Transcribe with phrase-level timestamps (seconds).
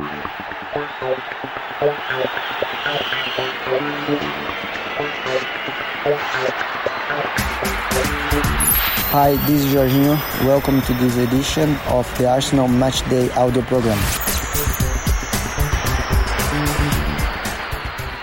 [0.00, 0.06] Hi,
[9.48, 10.16] this is Jorginho.
[10.44, 13.98] Welcome to this edition of the Arsenal Matchday audio program.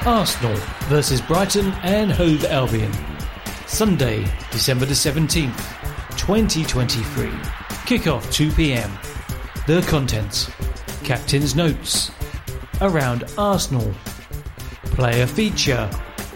[0.08, 0.56] Arsenal
[0.88, 2.94] versus Brighton and Hove Albion.
[3.68, 5.58] Sunday, December the 17th,
[6.18, 7.28] 2023.
[7.86, 8.98] Kickoff 2 pm.
[9.68, 10.50] The contents
[11.06, 12.10] Captain's Notes.
[12.82, 13.94] Around Arsenal.
[14.86, 15.88] Player feature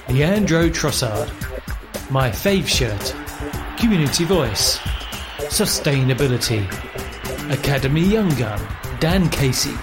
[0.09, 1.27] Leandro Trossard.
[2.11, 3.15] My fave shirt.
[3.79, 4.77] Community voice.
[5.49, 6.69] Sustainability.
[7.51, 8.61] Academy Young Gun.
[8.99, 9.73] Dan Casey.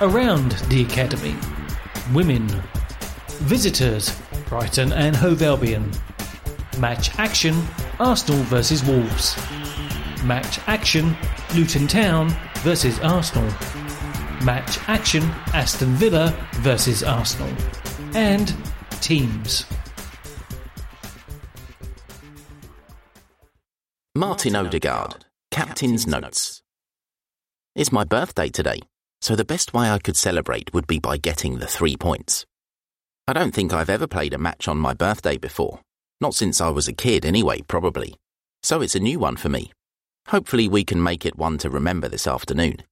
[0.00, 1.36] Around the Academy.
[2.12, 2.48] Women.
[3.46, 5.88] Visitors, Brighton and Hove Albion.
[6.80, 7.62] Match action,
[8.00, 9.36] Arsenal versus Wolves.
[10.24, 11.16] Match action,
[11.54, 13.48] Luton Town versus Arsenal.
[14.44, 17.52] Match action, Aston Villa versus Arsenal.
[18.14, 18.54] And
[19.00, 19.66] teams.
[24.14, 26.62] Martin Odegaard, Captain's Notes.
[27.74, 28.80] It's my birthday today,
[29.20, 32.46] so the best way I could celebrate would be by getting the three points.
[33.28, 35.80] I don't think I've ever played a match on my birthday before.
[36.20, 38.16] Not since I was a kid, anyway, probably.
[38.62, 39.70] So it's a new one for me.
[40.28, 42.82] Hopefully, we can make it one to remember this afternoon.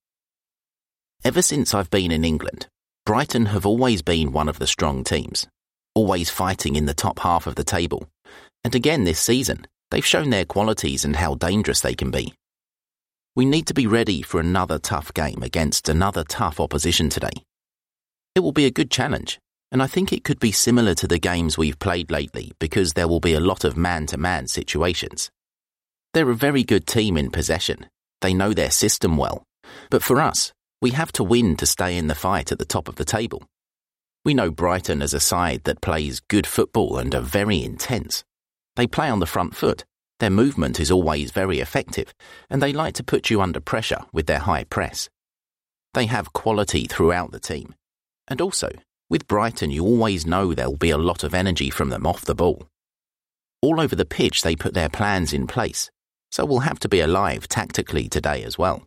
[1.25, 2.69] Ever since I've been in England,
[3.05, 5.49] Brighton have always been one of the strong teams,
[5.95, 8.09] always fighting in the top half of the table.
[8.63, 12.35] And again this season, they've shown their qualities and how dangerous they can be.
[13.35, 17.43] We need to be ready for another tough game against another tough opposition today.
[18.37, 19.41] It will be a good challenge,
[19.73, 23.09] and I think it could be similar to the games we've played lately because there
[23.09, 25.31] will be a lot of man to man situations.
[26.15, 27.87] They're a very good team in possession.
[28.21, 29.43] They know their system well.
[29.91, 32.89] But for us, we have to win to stay in the fight at the top
[32.89, 33.43] of the table.
[34.25, 38.25] We know Brighton as a side that plays good football and are very intense.
[38.77, 39.85] They play on the front foot.
[40.21, 42.13] Their movement is always very effective,
[42.51, 45.09] and they like to put you under pressure with their high press.
[45.95, 47.75] They have quality throughout the team.
[48.27, 48.71] And also,
[49.09, 52.35] with Brighton, you always know there'll be a lot of energy from them off the
[52.35, 52.69] ball.
[53.63, 55.91] All over the pitch, they put their plans in place,
[56.31, 58.83] so we'll have to be alive tactically today as well.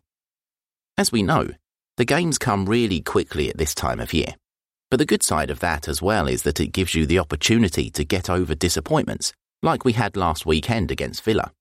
[0.96, 1.50] As we know,
[2.02, 4.34] the games come really quickly at this time of year.
[4.90, 7.90] But the good side of that as well is that it gives you the opportunity
[7.90, 9.32] to get over disappointments,
[9.62, 11.52] like we had last weekend against Villa.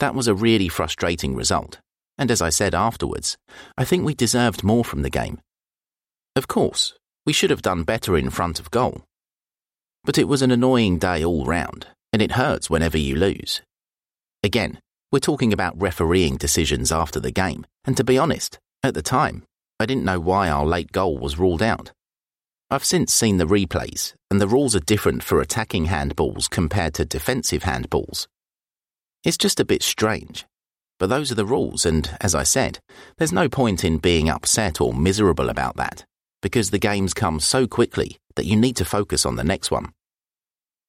[0.00, 1.78] That was a really frustrating result,
[2.18, 3.36] and as I said afterwards,
[3.78, 5.40] I think we deserved more from the game.
[6.34, 9.04] Of course, we should have done better in front of goal.
[10.02, 13.62] But it was an annoying day all round, and it hurts whenever you lose.
[14.42, 14.80] Again,
[15.12, 19.44] we're talking about refereeing decisions after the game, and to be honest, at the time,
[19.82, 21.90] I didn't know why our late goal was ruled out.
[22.70, 27.04] I've since seen the replays, and the rules are different for attacking handballs compared to
[27.04, 28.28] defensive handballs.
[29.24, 30.46] It's just a bit strange.
[30.98, 32.78] But those are the rules, and as I said,
[33.18, 36.04] there's no point in being upset or miserable about that
[36.42, 39.92] because the games come so quickly that you need to focus on the next one.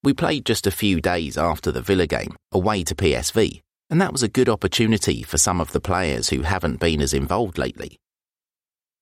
[0.03, 4.11] We played just a few days after the Villa game, away to PSV, and that
[4.11, 7.97] was a good opportunity for some of the players who haven't been as involved lately.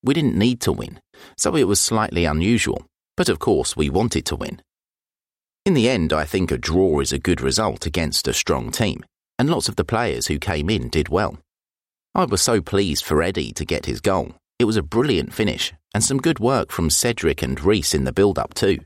[0.03, 0.99] We didn't need to win,
[1.37, 4.61] so it was slightly unusual, but of course we wanted to win.
[5.65, 9.05] In the end, I think a draw is a good result against a strong team,
[9.37, 11.37] and lots of the players who came in did well.
[12.15, 14.35] I was so pleased for Eddie to get his goal.
[14.57, 18.11] It was a brilliant finish, and some good work from Cedric and Reece in the
[18.11, 18.79] build up, too.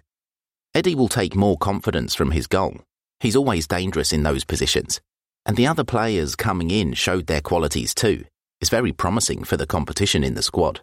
[0.73, 2.81] Eddie will take more confidence from his goal.
[3.21, 4.99] He's always dangerous in those positions,
[5.45, 8.25] and the other players coming in showed their qualities too,
[8.61, 10.81] It's very promising for the competition in the squad.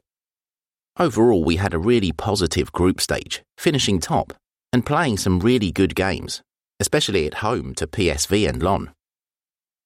[0.99, 4.35] Overall, we had a really positive group stage, finishing top
[4.75, 6.43] and playing some really good games,
[6.81, 8.91] especially at home to PSV and Lyon.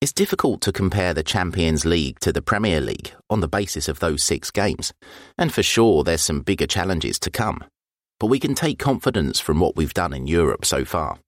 [0.01, 4.01] It's difficult to compare the Champions League to the Premier League on the basis of
[4.01, 4.93] those six games,
[5.39, 7.65] and for sure there's some bigger challenges to come.
[8.19, 11.19] But we can take confidence from what we've done in Europe so far.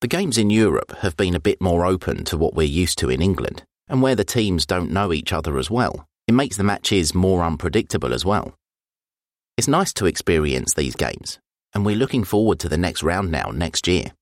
[0.00, 3.10] The games in Europe have been a bit more open to what we're used to
[3.10, 6.64] in England, and where the teams don't know each other as well, it makes the
[6.64, 8.52] matches more unpredictable as well.
[9.56, 11.38] It's nice to experience these games,
[11.72, 14.12] and we're looking forward to the next round now next year.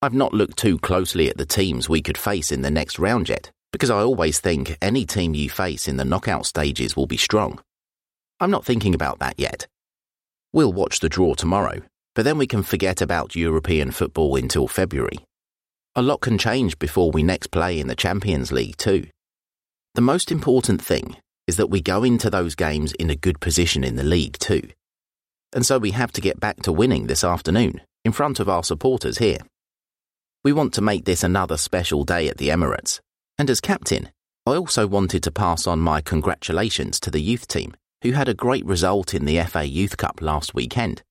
[0.00, 3.28] I've not looked too closely at the teams we could face in the next round
[3.28, 7.18] yet, because I always think any team you face in the knockout stages will be
[7.18, 7.60] strong.
[8.40, 9.66] I'm not thinking about that yet.
[10.54, 11.82] We'll watch the draw tomorrow,
[12.14, 15.18] but then we can forget about European football until February.
[15.94, 19.06] A lot can change before we next play in the Champions League, too.
[19.94, 23.84] The most important thing is that we go into those games in a good position
[23.84, 24.68] in the league, too.
[25.54, 28.64] And so we have to get back to winning this afternoon in front of our
[28.64, 29.38] supporters here.
[30.44, 33.00] We want to make this another special day at the Emirates.
[33.38, 34.10] And as captain,
[34.46, 38.34] I also wanted to pass on my congratulations to the youth team, who had a
[38.34, 41.02] great result in the FA Youth Cup last weekend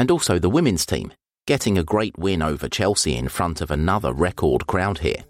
[0.00, 1.12] and also the women's team,
[1.46, 5.24] getting a great win over Chelsea in front of another record crowd here.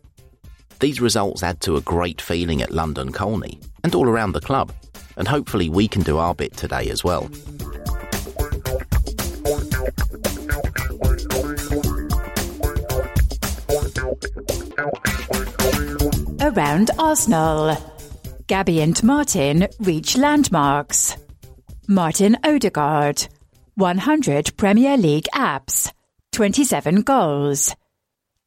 [0.80, 4.72] These results add to a great feeling at London Colney and all around the club,
[5.16, 7.30] and hopefully we can do our bit today as well.
[16.40, 17.76] Around Arsenal.
[18.46, 21.16] Gabby and Martin reach landmarks.
[21.86, 23.28] Martin Odegaard
[23.74, 25.92] 100 Premier League apps,
[26.32, 27.74] 27 goals.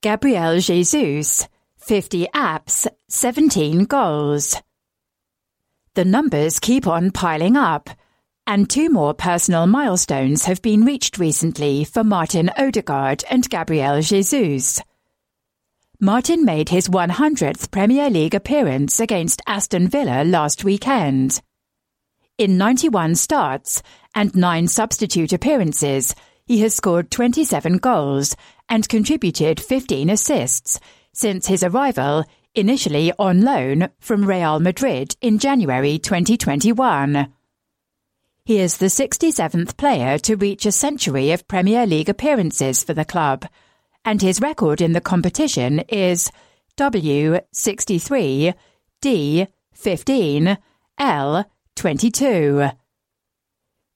[0.02, 1.48] Gabriel Jesus,
[1.84, 4.56] 50 apps, 17 goals.
[5.96, 7.90] The numbers keep on piling up,
[8.48, 14.82] and two more personal milestones have been reached recently for Martin Odegaard and Gabriel Jesus.
[16.00, 21.42] Martin made his 100th Premier League appearance against Aston Villa last weekend.
[22.38, 23.84] In 91 starts
[24.16, 26.16] and 9 substitute appearances,
[26.46, 28.38] he has scored 27 goals
[28.70, 30.80] and contributed 15 assists
[31.13, 32.25] since his arrival,
[32.56, 37.33] initially on loan from Real Madrid in January 2021.
[38.45, 43.06] He is the 67th player to reach a century of Premier League appearances for the
[43.06, 43.45] club,
[44.04, 46.30] and his record in the competition is
[46.77, 48.54] W63
[49.01, 50.57] D 15
[50.98, 51.45] L
[51.75, 52.69] 22.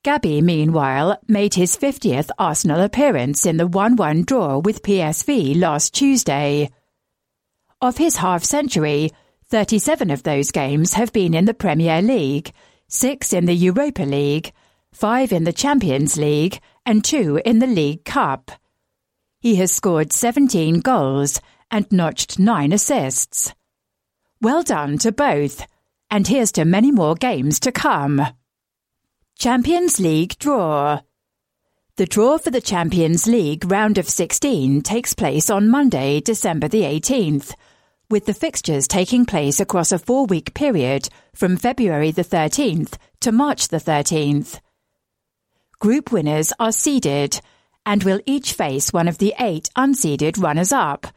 [0.04, 5.94] Gabby, meanwhile, made his 50th Arsenal appearance in the 1 1 draw with PSV last
[5.94, 6.70] Tuesday.
[7.82, 9.12] Of his half century,
[9.50, 12.52] 37 of those games have been in the Premier League,
[12.88, 14.52] 6 in the Europa League,
[14.94, 18.52] 5 in the Champions League, and 2 in the League Cup.
[19.40, 21.40] He has scored 17 goals
[21.70, 23.54] and notched 9 assists.
[24.42, 25.66] Well done to both
[26.10, 28.26] and here's to many more games to come.
[29.38, 31.02] Champions League Draw
[31.98, 36.84] The draw for the Champions League round of 16 takes place on Monday, December the
[36.84, 37.54] 18th,
[38.10, 43.32] with the fixtures taking place across a four week period from February the 13th to
[43.32, 44.60] March the 13th.
[45.80, 47.40] Group winners are seeded
[47.86, 51.08] and will each face one of the eight unseeded runners up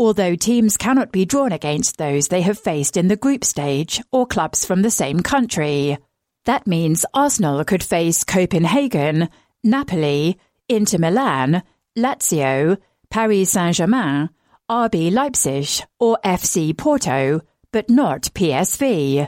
[0.00, 4.26] although teams cannot be drawn against those they have faced in the group stage or
[4.26, 5.98] clubs from the same country.
[6.46, 9.28] That means Arsenal could face Copenhagen,
[9.62, 10.38] Napoli,
[10.70, 11.62] Inter Milan,
[11.98, 12.78] Lazio,
[13.10, 14.30] Paris Saint Germain,
[14.70, 17.40] RB Leipzig, or FC Porto,
[17.72, 19.26] but not PSV.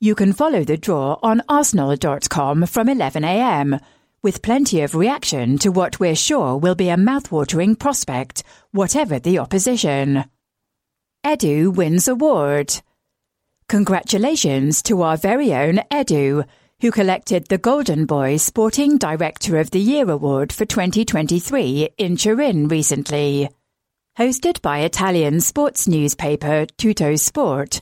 [0.00, 3.80] You can follow the draw on arsenal.com from 11am
[4.22, 9.40] with plenty of reaction to what we're sure will be a mouthwatering prospect, whatever the
[9.40, 10.24] opposition.
[11.24, 12.80] Edu wins award.
[13.68, 16.44] Congratulations to our very own Edu,
[16.80, 22.68] who collected the Golden Boy Sporting Director of the Year award for 2023 in Turin
[22.68, 23.48] recently.
[24.18, 27.80] Hosted by Italian sports newspaper Tuttosport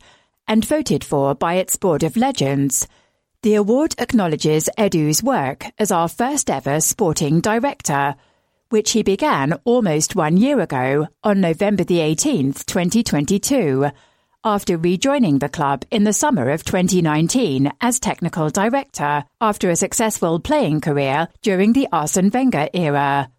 [0.48, 2.88] and voted for by its Board of Legends,
[3.42, 8.14] the award acknowledges Edu's work as our first ever sporting director,
[8.70, 13.90] which he began almost one year ago on November the 18th, 2022,
[14.42, 20.40] after rejoining the club in the summer of 2019 as technical director after a successful
[20.40, 23.30] playing career during the Arsene Wenger era.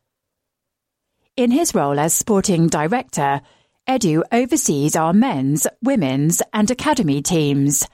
[1.36, 3.42] In his role as sporting director,
[3.88, 7.88] Edu oversees our men's, women's, and academy teams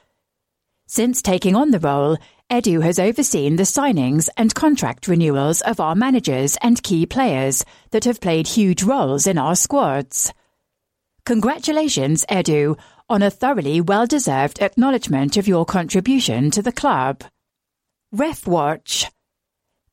[0.87, 2.17] Since taking on the role,
[2.51, 8.03] Edu has overseen the signings and contract renewals of our managers and key players that
[8.03, 10.33] have played huge roles in our squads.
[11.25, 12.77] Congratulations, Edu,
[13.09, 17.23] on a thoroughly well deserved acknowledgement of your contribution to the club.
[18.11, 19.09] Ref Watch.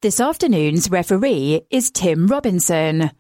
[0.01, 3.13] This afternoon's referee is Tim Robinson.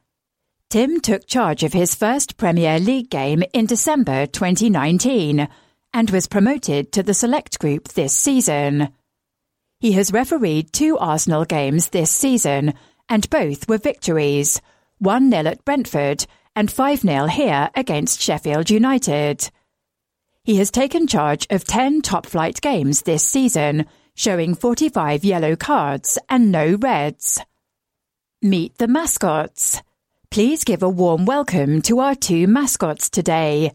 [0.68, 5.46] Tim took charge of his first Premier League game in December 2019
[5.94, 8.88] and was promoted to the select group this season.
[9.78, 12.74] He has refereed two Arsenal games this season,
[13.08, 14.60] and both were victories
[14.98, 19.48] 1 0 at Brentford and 5 0 here against Sheffield United.
[20.42, 26.18] He has taken charge of 10 top flight games this season, showing 45 yellow cards
[26.28, 27.40] and no reds.
[28.42, 29.80] Meet the mascots.
[30.30, 33.72] Please give a warm welcome to our two mascots today.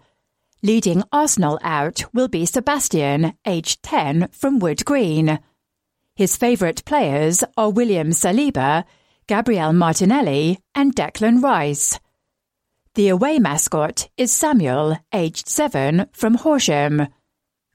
[0.62, 5.40] Leading Arsenal out will be Sebastian, aged 10, from Wood Green.
[6.16, 8.84] His favourite players are William Saliba,
[9.28, 12.00] Gabriel Martinelli, and Declan Rice.
[12.94, 17.08] The away mascot is Samuel, aged 7, from Horsham.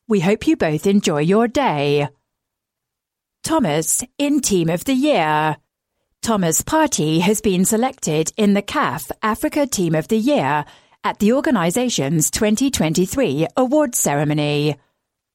[0.07, 2.09] We hope you both enjoy your day.
[3.43, 5.57] Thomas in Team of the Year.
[6.27, 10.65] Thomas Partey has been selected in the CAF Africa Team of the Year
[11.05, 14.77] at the organisation's 2023 awards ceremony.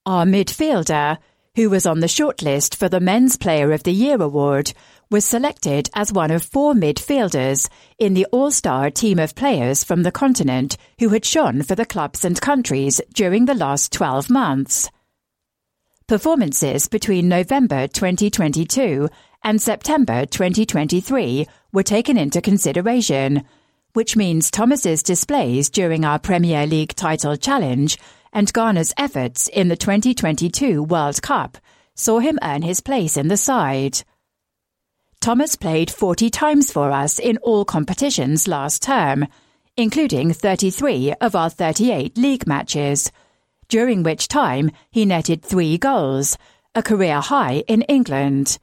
[0.06, 1.18] Our midfielder,
[1.56, 4.74] who was on the shortlist for the Men's Player of the Year award,
[5.10, 10.12] was selected as one of four midfielders in the all-star team of players from the
[10.12, 14.90] continent who had shone for the clubs and countries during the last 12 months.
[16.06, 19.08] Performances between November 2022
[19.44, 23.44] and September 2023 were taken into consideration,
[23.94, 27.98] which means Thomas's displays during our Premier League title challenge
[28.34, 31.58] and Ghana's efforts in the 2022 World Cup
[31.96, 34.04] saw him earn his place in the side.
[35.20, 39.28] Thomas played 40 times for us in all competitions last term,
[39.78, 43.12] including 33 of our 38 league matches,
[43.68, 46.38] during which time he netted three goals,
[46.74, 48.58] a career high in England.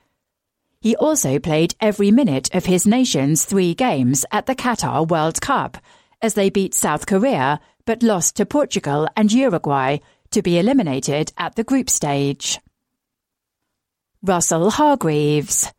[0.81, 5.77] He also played every minute of his nation's three games at the Qatar World Cup
[6.23, 9.99] as they beat South Korea but lost to Portugal and Uruguay
[10.31, 12.61] to be eliminated at the group stage.
[14.23, 15.73] Russell Hargreaves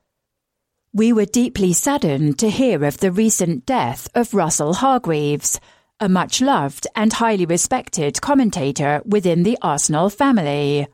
[0.94, 5.60] We were deeply saddened to hear of the recent death of Russell Hargreaves,
[6.00, 10.88] a much loved and highly respected commentator within the Arsenal family.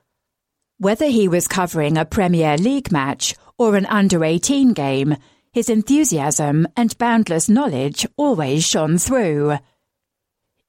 [0.78, 5.16] Whether he was covering a Premier League match or an under 18 game,
[5.52, 9.58] his enthusiasm and boundless knowledge always shone through.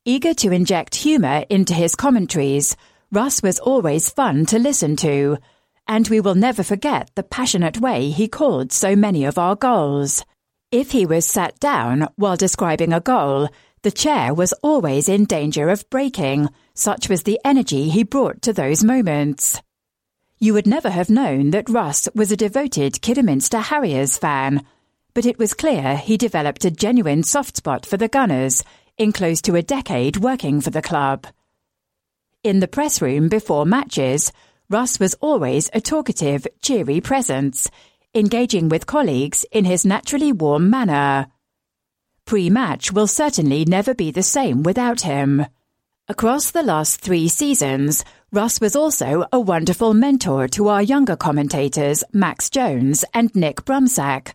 [0.04, 2.76] Eager to inject humour into his commentaries,
[3.10, 5.38] Russ was always fun to listen to,
[5.88, 10.24] and we will never forget the passionate way he called so many of our goals.
[10.70, 13.48] If he was sat down while describing a goal,
[13.82, 18.52] the chair was always in danger of breaking, such was the energy he brought to
[18.52, 19.60] those moments.
[20.38, 24.66] You would never have known that Russ was a devoted Kidderminster Harriers fan,
[25.14, 28.62] but it was clear he developed a genuine soft spot for the Gunners
[28.98, 31.26] in close to a decade working for the club.
[32.42, 34.30] In the press room before matches,
[34.68, 37.70] Russ was always a talkative, cheery presence,
[38.14, 41.28] engaging with colleagues in his naturally warm manner.
[42.26, 45.46] Pre match will certainly never be the same without him.
[46.08, 48.04] Across the last three seasons,
[48.36, 54.34] Russ was also a wonderful mentor to our younger commentators, Max Jones and Nick Brumsack,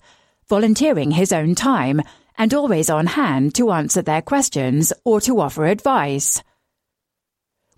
[0.49, 2.01] volunteering his own time
[2.35, 6.41] and always on hand to answer their questions or to offer advice.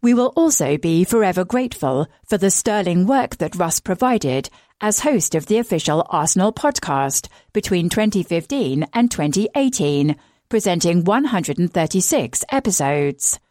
[0.02, 4.50] We will also be forever grateful for the sterling work that Russ provided
[4.80, 10.16] as host of the official Arsenal podcast between 2015 and 2018,
[10.48, 13.42] presenting 136 episodes.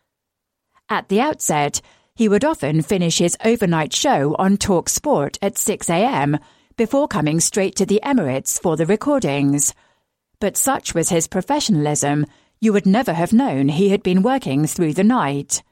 [0.89, 1.83] At the outset,
[2.15, 6.39] he would often finish his overnight show on Talk Sport at 6am
[6.77, 9.75] before coming straight to the Emirates for the recordings.
[10.39, 12.27] But such was his professionalism,
[12.61, 15.63] you would never have known he had been working through the night.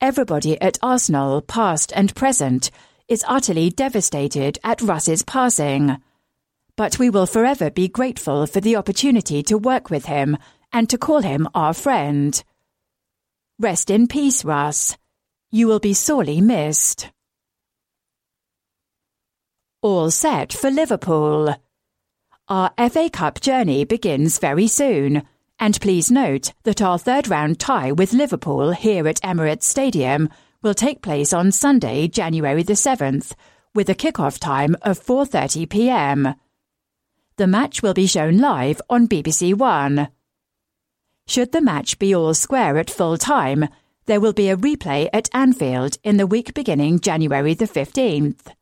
[0.00, 2.70] Everybody at Arsenal, past and present,
[3.08, 5.96] is utterly devastated at Russ's passing.
[6.76, 10.36] But we will forever be grateful for the opportunity to work with him
[10.72, 12.42] and to call him our friend.
[13.58, 14.96] Rest in peace, Russ.
[15.54, 17.10] You will be sorely missed.
[19.82, 21.54] All set for Liverpool.
[22.48, 25.22] Our FA Cup journey begins very soon,
[25.60, 30.28] and please note that our third round tie with Liverpool here at Emirates Stadium
[30.60, 33.34] will take place on Sunday, January the 7th,
[33.76, 36.34] with a kick-off time of 4:30 p.m.
[37.36, 40.08] The match will be shown live on BBC One.
[41.28, 43.68] Should the match be all square at full time,
[44.06, 48.52] there will be a replay at Anfield in the week beginning January the 15th.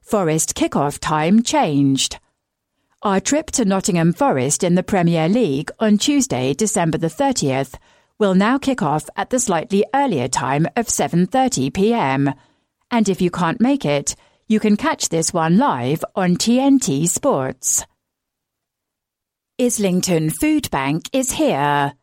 [0.00, 2.18] Forest kick-off time changed.
[3.02, 7.74] Our trip to Nottingham Forest in the Premier League on Tuesday, December the 30th,
[8.18, 12.32] will now kick off at the slightly earlier time of 7:30 p.m.
[12.90, 14.16] And if you can't make it,
[14.48, 17.84] you can catch this one live on TNT Sports.
[19.60, 21.94] Islington Food Bank is here.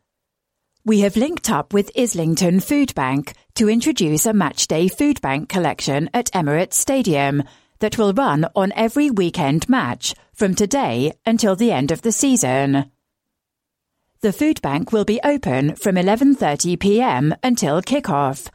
[0.86, 6.10] We have linked up with Islington Food Bank to introduce a matchday food bank collection
[6.12, 7.42] at Emirates Stadium
[7.78, 12.90] that will run on every weekend match from today until the end of the season.
[14.20, 17.34] The food bank will be open from 11:30 p.m.
[17.42, 18.50] until kick-off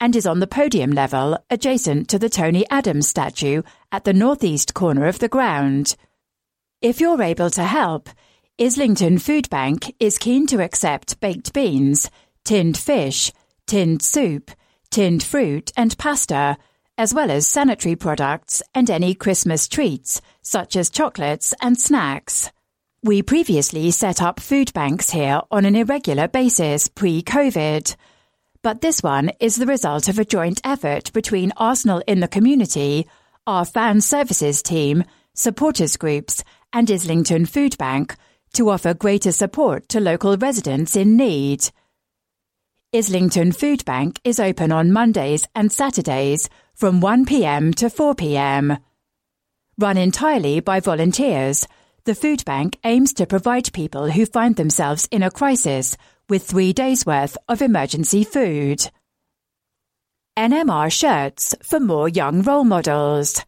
[0.00, 3.60] and is on the podium level adjacent to the Tony Adams statue
[3.92, 5.96] at the northeast corner of the ground.
[6.80, 8.08] If you're able to help,
[8.60, 12.08] Islington Food Bank is keen to accept baked beans,
[12.44, 13.32] tinned fish,
[13.66, 14.48] tinned soup,
[14.90, 16.56] tinned fruit and pasta
[16.96, 22.52] as well as sanitary products and any Christmas treats, such as chocolates and snacks.
[23.02, 27.96] We previously set up food banks here on an irregular basis pre-COVID.
[28.62, 33.08] But this one is the result of a joint effort between Arsenal in the community,
[33.48, 35.02] our fan services team,
[35.34, 38.14] supporters groups, and Islington Food Bank
[38.54, 41.68] to offer greater support to local residents in need.
[42.94, 48.80] Islington Food Bank is open on Mondays and Saturdays from 1pm to 4pm.
[49.78, 51.66] Run entirely by volunteers,
[52.04, 55.96] the food bank aims to provide people who find themselves in a crisis
[56.28, 58.88] with three days' worth of emergency food.
[60.36, 63.40] NMR shirts for more young role models.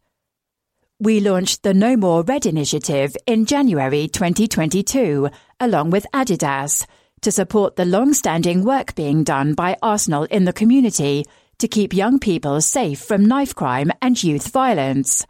[0.99, 6.87] We launched the No More Red initiative in January 2022, along with Adidas
[7.21, 11.25] to support the long-standing work being done by Arsenal in the community
[11.59, 15.23] to keep young people safe from knife crime and youth violence.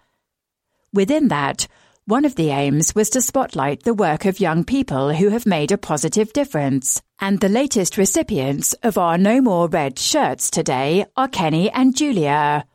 [0.94, 1.68] Within that,
[2.06, 5.74] one of the aims was to spotlight the work of young people who have made
[5.74, 7.02] a positive difference.
[7.20, 12.66] And the latest recipients of our No More Red shirts today are Kenny and Julia.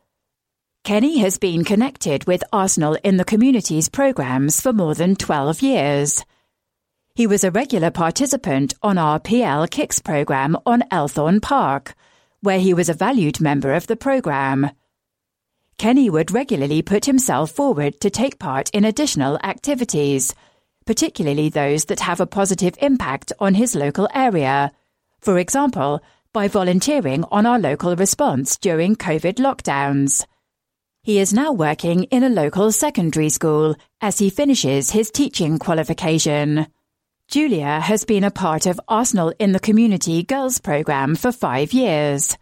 [0.83, 6.25] Kenny has been connected with Arsenal in the community's programs for more than 12 years.
[7.15, 11.95] He was a regular participant on our PL Kicks program on Elthorn Park,
[12.41, 14.71] where he was a valued member of the program.
[15.77, 20.35] Kenny would regularly put himself forward to take part in additional activities,
[20.85, 24.73] particularly those that have a positive impact on his local area.
[25.21, 26.01] For example,
[26.33, 30.25] by volunteering on our local response during COVID lockdowns.
[31.05, 36.67] He is now working in a local secondary school as he finishes his teaching qualification.
[37.27, 42.37] Julia has been a part of Arsenal in the Community Girls Programme for five years.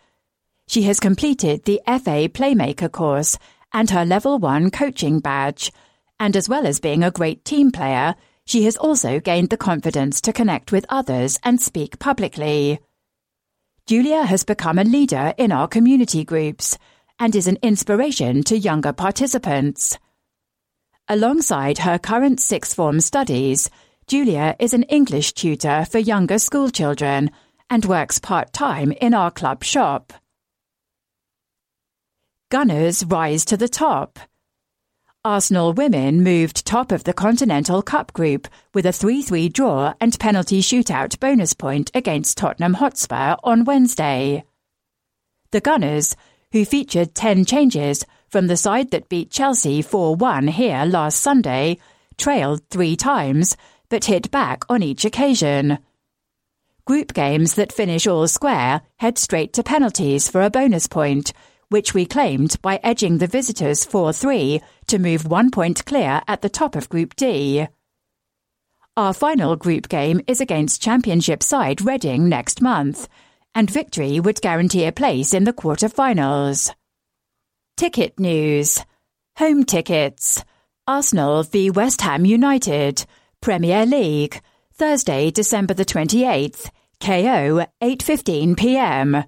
[0.67, 3.39] She has completed the FA Playmaker course
[3.73, 5.71] and her Level 1 coaching badge,
[6.19, 8.13] and as well as being a great team player,
[8.45, 12.79] she has also gained the confidence to connect with others and speak publicly.
[13.87, 16.77] Julia has become a leader in our community groups
[17.19, 19.97] and is an inspiration to younger participants.
[21.07, 23.69] Alongside her current sixth form studies,
[24.07, 27.31] Julia is an English tutor for younger schoolchildren
[27.69, 30.13] and works part time in our club shop.
[32.49, 34.19] Gunners rise to the top.
[35.23, 40.19] Arsenal women moved top of the Continental Cup group with a 3 3 draw and
[40.19, 44.43] penalty shootout bonus point against Tottenham Hotspur on Wednesday.
[45.51, 46.15] The Gunners,
[46.51, 51.77] who featured 10 changes from the side that beat Chelsea 4 1 here last Sunday,
[52.17, 53.57] trailed three times
[53.89, 55.77] but hit back on each occasion.
[56.85, 61.33] Group games that finish all square head straight to penalties for a bonus point,
[61.69, 66.41] which we claimed by edging the visitors 4 3 to move one point clear at
[66.41, 67.67] the top of Group D.
[68.97, 73.07] Our final group game is against Championship side Reading next month,
[73.55, 76.71] and victory would guarantee a place in the quarter-finals.
[77.77, 78.79] Ticket news.
[79.37, 80.43] Home tickets.
[80.87, 83.05] Arsenal v West Ham United.
[83.41, 84.39] Premier League,
[84.75, 89.23] Thursday, December the 28th, KO 8:15 p.m.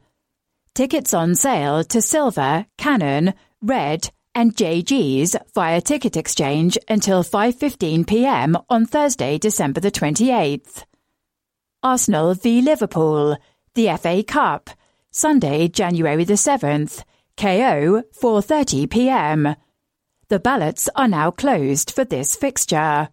[0.76, 8.56] Tickets on sale to Silver, Cannon, Red, and JG's via Ticket Exchange until 5:15 p.m.
[8.70, 10.84] on Thursday, December the 28th.
[11.82, 13.36] Arsenal v Liverpool,
[13.76, 14.70] the FA Cup,
[15.10, 17.04] Sunday, January the 7th,
[17.38, 19.56] KO 4:30 p.m.
[20.30, 23.10] The ballots are now closed for this fixture.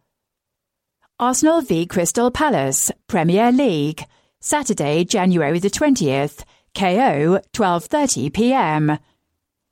[1.19, 4.05] Arsenal v Crystal Palace, Premier League,
[4.41, 6.45] Saturday, January the 20th,
[6.75, 8.99] KO 12:30 p.m.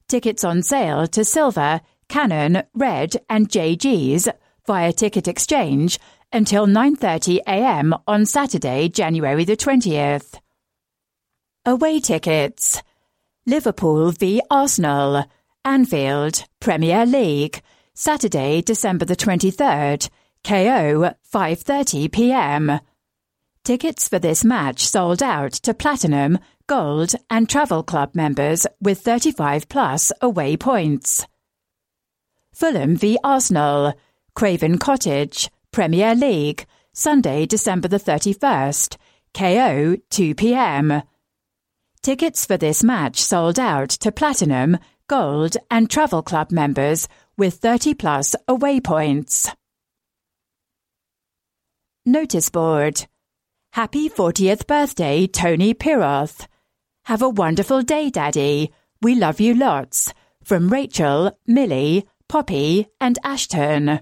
[0.08, 4.28] Tickets on sale to Silver, Cannon, Red and JG's
[4.66, 5.98] via Ticket Exchange
[6.32, 7.94] until 9:30 a.m.
[8.06, 10.38] on Saturday, January the 20th.
[11.68, 12.82] Away tickets.
[13.44, 15.26] Liverpool v Arsenal,
[15.66, 17.60] Anfield, Premier League,
[17.92, 20.08] Saturday, December the 23rd,
[20.44, 22.80] KO 5:30 p.m.
[23.64, 29.68] Tickets for this match sold out to Platinum, Gold and Travel Club members with 35
[29.68, 31.26] plus away points.
[32.54, 33.92] Fulham v Arsenal,
[34.34, 38.96] Craven Cottage, Premier League, Sunday, December the 31st,
[39.34, 41.02] KO 2 p.m.
[42.08, 47.92] Tickets for this match sold out to Platinum, Gold and Travel Club members with 30
[47.92, 49.54] plus away points.
[52.06, 53.06] Notice board.
[53.74, 56.46] Happy 40th birthday, Tony Piroth.
[57.04, 58.72] Have a wonderful day, Daddy.
[59.02, 60.14] We love you lots.
[60.42, 64.00] From Rachel, Millie, Poppy, and Ashton.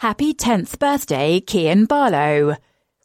[0.00, 2.58] Happy 10th birthday, Kian Barlow.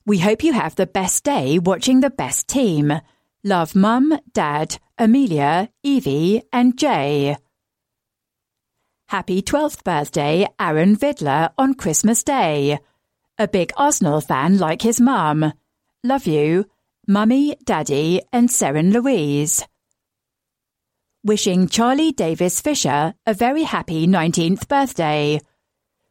[0.06, 3.00] We hope you have the best day watching the best team.
[3.46, 7.38] Love Mum, Dad, Amelia, Evie, and Jay.
[9.08, 12.80] Happy 12th birthday, Aaron Vidler, on Christmas Day.
[13.38, 15.54] A big Arsenal fan like his mum.
[16.04, 16.66] Love you,
[17.08, 19.64] Mummy, Daddy, and Seren Louise.
[21.24, 25.40] Wishing Charlie Davis Fisher a very happy 19th birthday.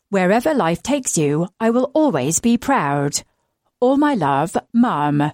[0.09, 3.23] Wherever life takes you, I will always be proud.
[3.81, 5.31] All my love, Mum.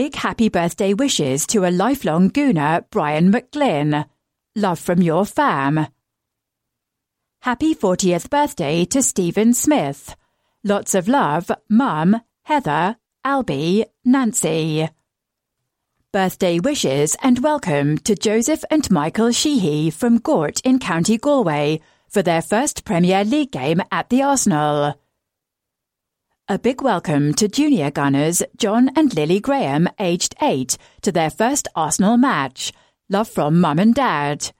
[0.00, 4.06] Big happy birthday wishes to a lifelong gooner, Brian McGlynn.
[4.56, 5.88] Love from your fam.
[7.42, 10.16] Happy 40th birthday to Stephen Smith.
[10.64, 14.88] Lots of love, Mum, Heather, Albie, Nancy.
[16.14, 22.22] Birthday wishes and welcome to Joseph and Michael Sheehy from Gort in County Galway for
[22.22, 24.94] their first Premier League game at the Arsenal.
[26.52, 31.68] A big welcome to junior gunners John and Lily Graham, aged eight, to their first
[31.76, 32.72] Arsenal match.
[33.08, 34.50] Love from Mum and Dad.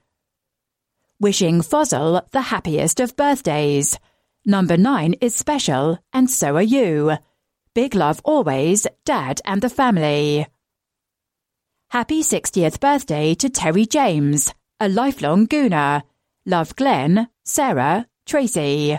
[1.19, 3.99] Wishing Fozzle the happiest of birthdays.
[4.45, 7.17] Number nine is special, and so are you.
[7.75, 10.47] Big love always, Dad and the family.
[11.89, 16.03] Happy 60th birthday to Terry James, a lifelong gooner.
[16.45, 18.97] Love Glenn, Sarah, Tracy.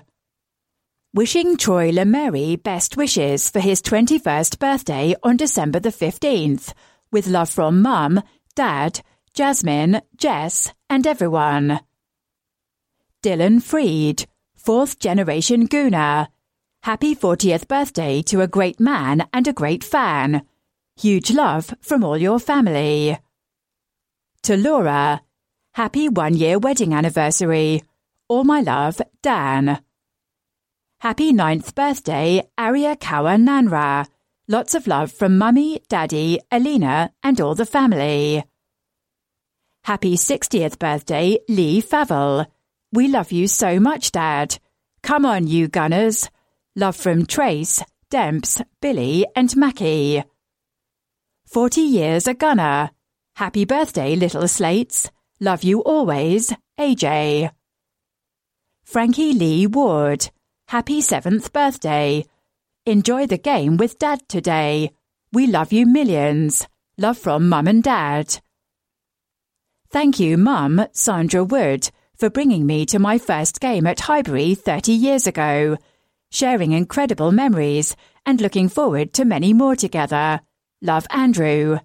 [1.15, 6.73] Wishing Troy LeMary best wishes for his 21st birthday on December the 15th,
[7.11, 8.23] with love from Mum,
[8.55, 9.03] Dad,
[9.35, 11.81] Jasmine, Jess, and everyone.
[13.23, 16.29] Dylan Freed, fourth generation Gooner.
[16.83, 20.47] Happy 40th birthday to a great man and a great fan.
[20.97, 23.19] Huge love from all your family.
[24.45, 25.21] To Laura,
[25.75, 27.83] happy one year wedding anniversary.
[28.29, 29.83] All my love, Dan.
[31.03, 34.07] Happy ninth birthday, Arya Kawa Nanra.
[34.47, 38.45] Lots of love from Mummy, Daddy, Alina, and all the family.
[39.83, 42.47] Happy 60th birthday, Lee Favell.
[42.93, 44.61] We love you so much, Dad.
[45.03, 46.31] Come on, you gunners.
[46.77, 50.23] Love from Trace, Demps, Billy, and Mackie.
[51.47, 52.93] 40 years a gunner.
[53.35, 55.11] Happy birthday, little slates.
[55.41, 57.51] Love you always, AJ.
[58.85, 60.31] Frankie Lee Ward.
[60.73, 62.25] Happy seventh birthday.
[62.87, 64.91] Enjoy the game with Dad today.
[65.31, 66.67] We love you millions.
[66.97, 68.41] Love from Mum and Dad.
[69.91, 74.93] Thank you, Mum, Sandra Wood, for bringing me to my first game at Highbury 30
[74.93, 75.77] years ago,
[76.31, 80.41] sharing incredible memories and looking forward to many more together.
[80.81, 81.81] Love, Andrew.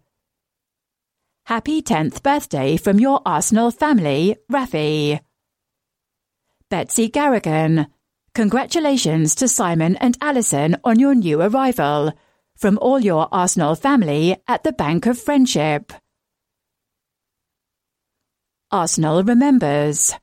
[1.46, 5.20] Happy 10th birthday from your Arsenal family, Rafi.
[6.70, 7.88] Betsy Garrigan.
[8.38, 12.14] Congratulations to Simon and Alison on your new arrival.
[12.56, 15.92] From all your Arsenal family at the Bank of Friendship.
[18.70, 20.14] Arsenal remembers.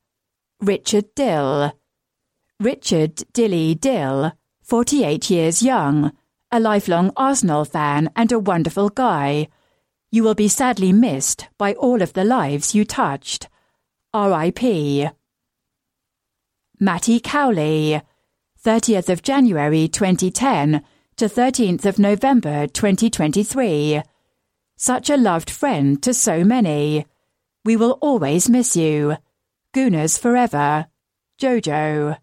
[0.61, 1.72] Richard Dill.
[2.61, 4.31] Richard Dilly Dill,
[4.62, 6.12] 48 years young,
[6.53, 9.48] a lifelong Arsenal fan and a wonderful guy.
[10.12, 13.48] You will be sadly missed by all of the lives you touched.
[14.12, 15.09] R.I.P.
[16.85, 18.03] Matty Cowley,
[18.62, 20.85] 30th of January 2010
[21.16, 24.03] to 13th of November 2023.
[24.77, 27.07] Such a loved friend to so many.
[27.64, 29.16] We will always miss you.
[29.73, 30.88] Gooners forever.
[31.40, 32.18] Jojo.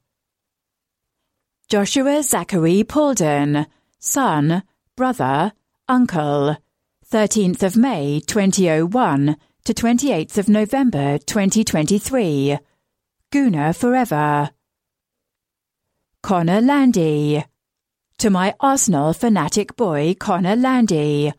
[1.67, 3.65] Joshua Zachary Paulden,
[3.97, 4.61] son,
[4.95, 5.53] brother,
[5.87, 6.55] uncle.
[7.11, 12.59] 13th of May 2001 to 28th of November 2023.
[13.31, 14.51] Gooner forever.
[16.21, 17.45] Connor Landy.
[18.17, 21.31] To my Arsenal fanatic boy Connor Landy.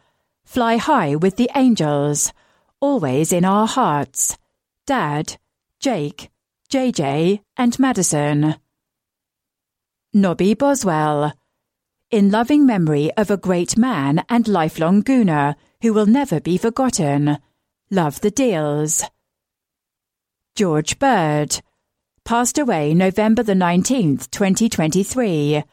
[0.47, 2.33] Fly high with the angels,
[2.81, 4.39] always in our hearts.
[4.87, 5.37] Dad,
[5.81, 6.31] Jake,
[6.71, 8.55] JJ, and Madison.
[10.15, 11.35] Nobby Boswell.
[12.11, 17.37] In loving memory of a great man and lifelong gooner who will never be forgotten.
[17.91, 19.05] Love the deals.
[20.55, 21.61] George Bird.
[22.25, 25.65] Passed away November the 19th, 2023.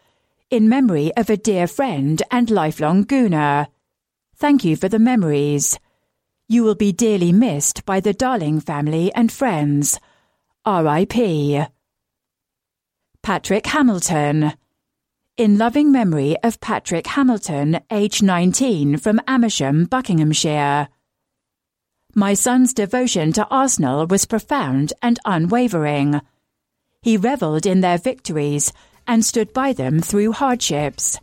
[0.50, 3.68] In memory of a dear friend and lifelong gooner.
[4.36, 5.78] Thank you for the memories.
[6.48, 10.00] You will be dearly missed by the Darling family and friends.
[10.66, 11.62] R.I.P.
[13.22, 14.54] Patrick Hamilton.
[15.38, 20.90] In loving memory of Patrick Hamilton, aged 19, from Amersham, Buckinghamshire.
[22.16, 26.22] My son's devotion to Arsenal was profound and unwavering.
[27.02, 28.74] He revelled in their victories
[29.08, 31.18] and stood by them through hardships.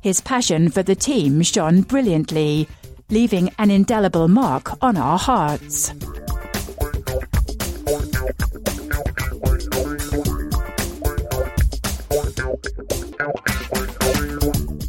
[0.00, 2.68] His passion for the team shone brilliantly,
[3.08, 5.92] leaving an indelible mark on our hearts.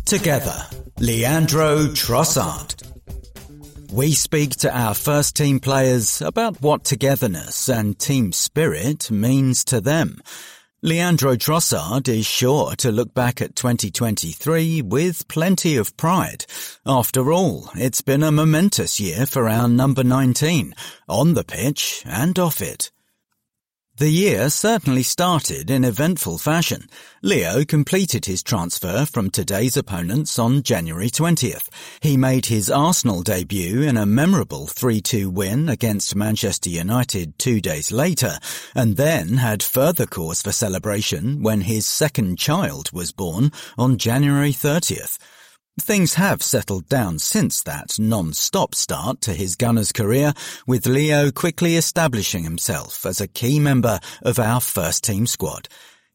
[0.05, 0.65] Together,
[0.99, 2.86] Leandro Trossard.
[3.91, 9.79] We speak to our first team players about what togetherness and team spirit means to
[9.79, 10.21] them.
[10.81, 16.45] Leandro Trossard is sure to look back at 2023 with plenty of pride.
[16.85, 20.75] After all, it's been a momentous year for our number 19,
[21.07, 22.91] on the pitch and off it.
[23.97, 26.87] The year certainly started in eventful fashion.
[27.23, 31.67] Leo completed his transfer from today's opponents on January 20th.
[31.99, 37.91] He made his Arsenal debut in a memorable 3-2 win against Manchester United two days
[37.91, 38.37] later,
[38.75, 44.51] and then had further cause for celebration when his second child was born on January
[44.51, 45.17] 30th.
[45.79, 50.33] Things have settled down since that non-stop start to his Gunners career,
[50.65, 55.67] with Leo quickly establishing himself as a key member of our first team squad.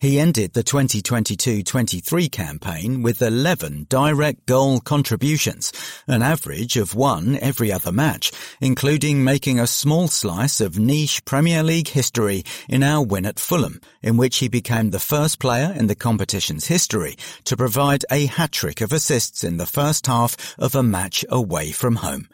[0.02, 5.72] He ended the 2022-23 campaign with 11 direct goal contributions,
[6.08, 11.62] an average of one every other match, including making a small slice of niche Premier
[11.62, 15.86] League history in our win at Fulham, in which he became the first player in
[15.86, 20.82] the competition's history to provide a hat-trick of assists in the first half of a
[20.82, 22.26] match away from home.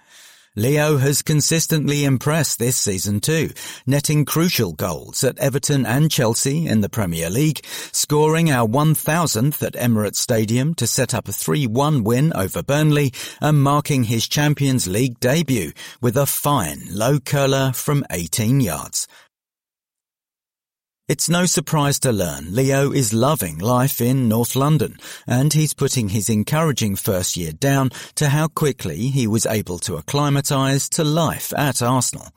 [0.57, 3.51] Leo has consistently impressed this season too,
[3.87, 9.75] netting crucial goals at Everton and Chelsea in the Premier League, scoring our 1000th at
[9.75, 15.21] Emirates Stadium to set up a 3-1 win over Burnley and marking his Champions League
[15.21, 19.07] debut with a fine low curler from 18 yards.
[21.09, 26.11] It's no surprise to learn Leo is loving life in North London, and he's putting
[26.11, 31.55] his encouraging first year down to how quickly he was able to acclimatise to life
[31.57, 32.29] at Arsenal.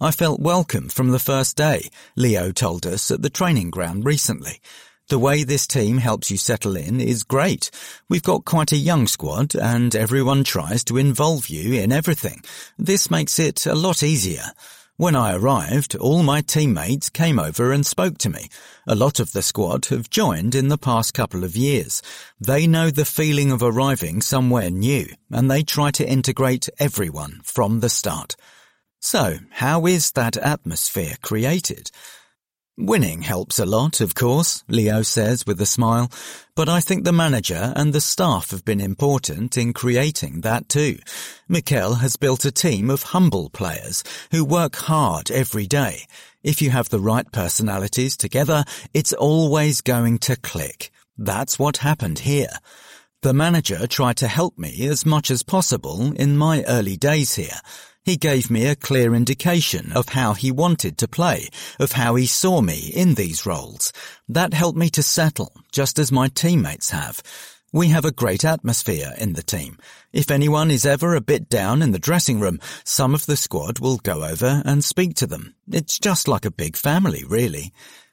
[0.00, 4.62] I felt welcome from the first day, Leo told us at the training ground recently.
[5.10, 7.70] The way this team helps you settle in is great.
[8.08, 12.42] We've got quite a young squad and everyone tries to involve you in everything.
[12.78, 14.52] This makes it a lot easier.
[14.98, 18.48] When I arrived, all my teammates came over and spoke to me.
[18.86, 22.00] A lot of the squad have joined in the past couple of years.
[22.40, 27.80] They know the feeling of arriving somewhere new, and they try to integrate everyone from
[27.80, 28.36] the start.
[28.98, 31.90] So, how is that atmosphere created?
[32.78, 36.12] Winning helps a lot, of course, Leo says with a smile,
[36.54, 40.98] but I think the manager and the staff have been important in creating that too.
[41.48, 46.06] Mikel has built a team of humble players who work hard every day.
[46.44, 50.90] If you have the right personalities together, it's always going to click.
[51.16, 52.58] That's what happened here.
[53.22, 57.58] The manager tried to help me as much as possible in my early days here.
[58.06, 61.48] He gave me a clear indication of how he wanted to play,
[61.80, 63.92] of how he saw me in these roles.
[64.28, 67.20] That helped me to settle, just as my teammates have.
[67.72, 69.78] We have a great atmosphere in the team.
[70.12, 73.80] If anyone is ever a bit down in the dressing room, some of the squad
[73.80, 75.56] will go over and speak to them.
[75.68, 77.72] It's just like a big family, really.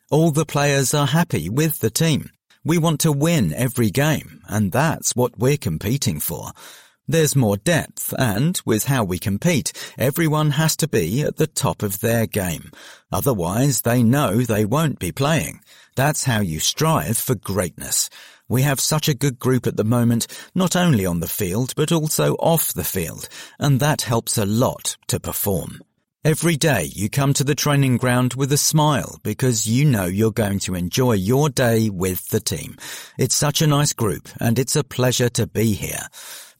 [0.09, 2.31] All the players are happy with the team.
[2.65, 6.51] We want to win every game, and that's what we're competing for.
[7.05, 11.83] There's more depth and, with how we compete, everyone has to be at the top
[11.83, 12.71] of their game.
[13.11, 15.59] Otherwise, they know they won't be playing.
[15.97, 18.09] That's how you strive for greatness.
[18.47, 21.91] We have such a good group at the moment, not only on the field, but
[21.91, 23.27] also off the field,
[23.59, 25.81] and that helps a lot to perform.
[26.23, 30.31] Every day you come to the training ground with a smile because you know you're
[30.31, 32.77] going to enjoy your day with the team.
[33.17, 36.07] It's such a nice group and it's a pleasure to be here.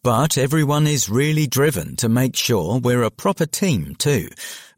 [0.04, 4.28] But everyone is really driven to make sure we're a proper team too.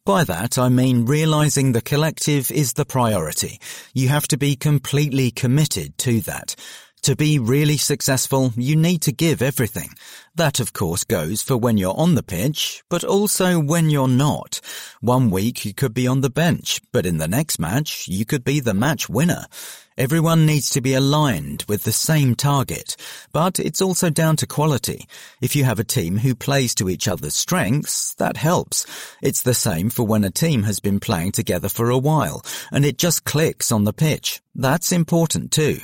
[0.06, 3.60] By that, I mean realizing the collective is the priority.
[3.96, 6.56] You have to be completely committed to that.
[7.02, 9.90] To be really successful, you need to give everything.
[10.36, 14.62] That of course goes for when you're on the pitch, but also when you're not.
[15.02, 18.44] One week you could be on the bench, but in the next match you could
[18.44, 19.48] be the match winner.
[19.98, 22.98] Everyone needs to be aligned with the same target,
[23.32, 25.08] but it's also down to quality.
[25.40, 28.86] If you have a team who plays to each other's strengths, that helps.
[29.22, 32.84] It's the same for when a team has been playing together for a while, and
[32.84, 34.42] it just clicks on the pitch.
[34.54, 35.78] That's important too.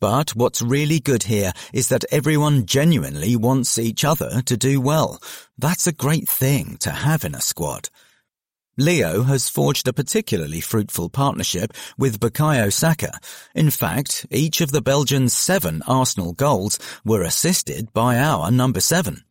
[0.00, 5.20] But what's really good here is that everyone genuinely wants each other to do well.
[5.58, 7.90] That's a great thing to have in a squad.
[8.80, 13.18] Leo has forged a particularly fruitful partnership with Bukayo Saka.
[13.52, 19.24] In fact, each of the Belgians' seven Arsenal goals were assisted by our number seven.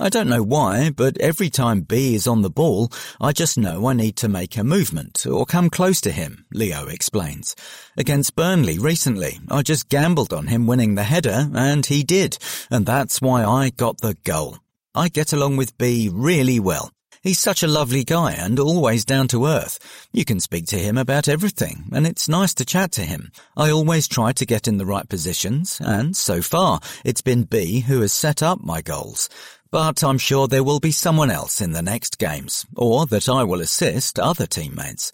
[0.00, 2.90] I don't know why, but every time B is on the ball,
[3.20, 6.88] I just know I need to make a movement or come close to him, Leo
[6.88, 7.54] explains.
[7.96, 12.36] Against Burnley recently, I just gambled on him winning the header, and he did,
[12.68, 14.58] and that's why I got the goal.
[14.92, 16.90] I get along with B really well.
[17.22, 20.08] He's such a lovely guy and always down to earth.
[20.12, 23.30] You can speak to him about everything, and it's nice to chat to him.
[23.56, 27.78] I always try to get in the right positions, and so far, it's been B
[27.78, 29.28] who has set up my goals.
[29.70, 33.44] But I'm sure there will be someone else in the next games, or that I
[33.44, 35.12] will assist other teammates.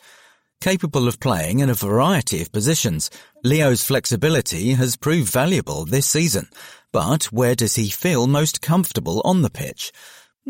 [0.62, 3.10] Capable of playing in a variety of positions,
[3.44, 6.48] Leo's flexibility has proved valuable this season.
[6.90, 9.92] But where does he feel most comfortable on the pitch?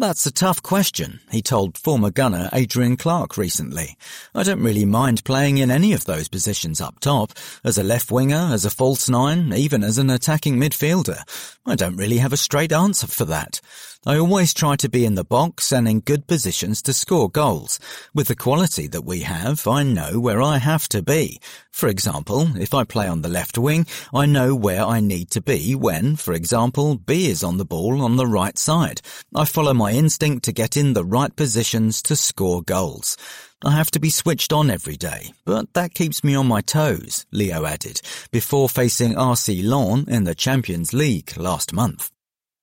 [0.00, 3.96] That's a tough question, he told former gunner Adrian Clarke recently.
[4.32, 7.32] I don't really mind playing in any of those positions up top,
[7.64, 11.22] as a left winger, as a false nine, even as an attacking midfielder.
[11.66, 13.60] I don't really have a straight answer for that.
[14.06, 17.80] I always try to be in the box and in good positions to score goals.
[18.14, 21.40] With the quality that we have, I know where I have to be.
[21.72, 25.40] For example, if I play on the left wing, I know where I need to
[25.40, 29.00] be when, for example, B is on the ball on the right side.
[29.34, 33.16] I follow my instinct to get in the right positions to score goals.
[33.64, 37.26] I have to be switched on every day, but that keeps me on my toes,
[37.32, 42.12] Leo added, before facing RC Lens in the Champions League last month.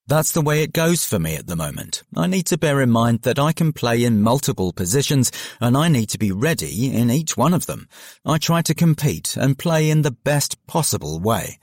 [0.08, 2.04] That's the way it goes for me at the moment.
[2.15, 5.88] I need to bear in mind that I can play in multiple positions and I
[5.88, 7.88] need to be ready in each one of them.
[8.24, 11.58] I try to compete and play in the best possible way.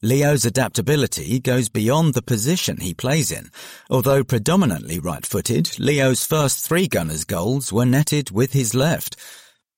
[0.00, 3.50] Leo's adaptability goes beyond the position he plays in.
[3.90, 9.16] Although predominantly right-footed, Leo's first three Gunners goals were netted with his left.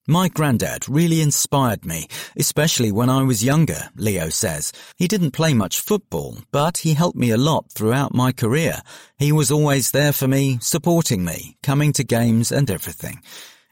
[0.07, 4.71] My granddad really inspired me, especially when I was younger, Leo says.
[4.97, 8.81] He didn't play much football, but he helped me a lot throughout my career.
[9.17, 13.23] He was always there for me, supporting me, coming to games and everything.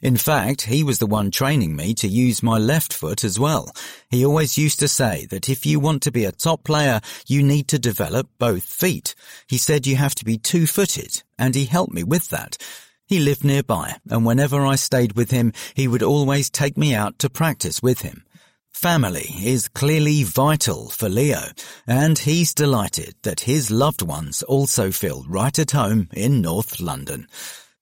[0.02, 3.70] In fact, he was the one training me to use my left foot as well.
[4.10, 7.44] He always used to say that if you want to be a top player, you
[7.44, 9.14] need to develop both feet.
[9.46, 12.56] He said you have to be two-footed, and he helped me with that.
[13.06, 17.18] He lived nearby, and whenever I stayed with him, he would always take me out
[17.18, 18.24] to practice with him.
[18.72, 21.42] Family is clearly vital for Leo,
[21.86, 27.28] and he's delighted that his loved ones also feel right at home in North London.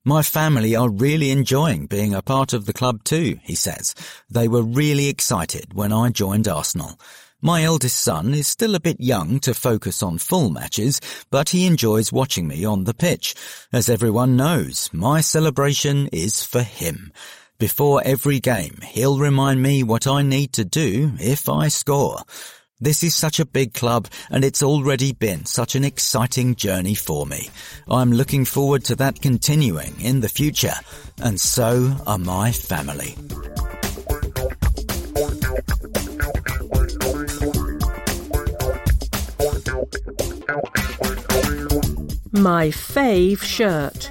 [0.05, 3.95] My family are really enjoying being a part of the club too, he says.
[4.29, 6.99] They were really excited when I joined Arsenal.
[7.45, 11.67] My eldest son is still a bit young to focus on full matches, but he
[11.67, 13.35] enjoys watching me on the pitch.
[13.73, 17.13] As everyone knows, my celebration is for him.
[17.59, 22.21] Before every game, he'll remind me what I need to do if I score.
[22.81, 27.27] This is such a big club and it's already been such an exciting journey for
[27.27, 27.51] me.
[27.89, 30.75] I'm looking forward to that continuing in the future
[31.21, 33.17] and so are my family.
[42.35, 44.11] My fave shirt.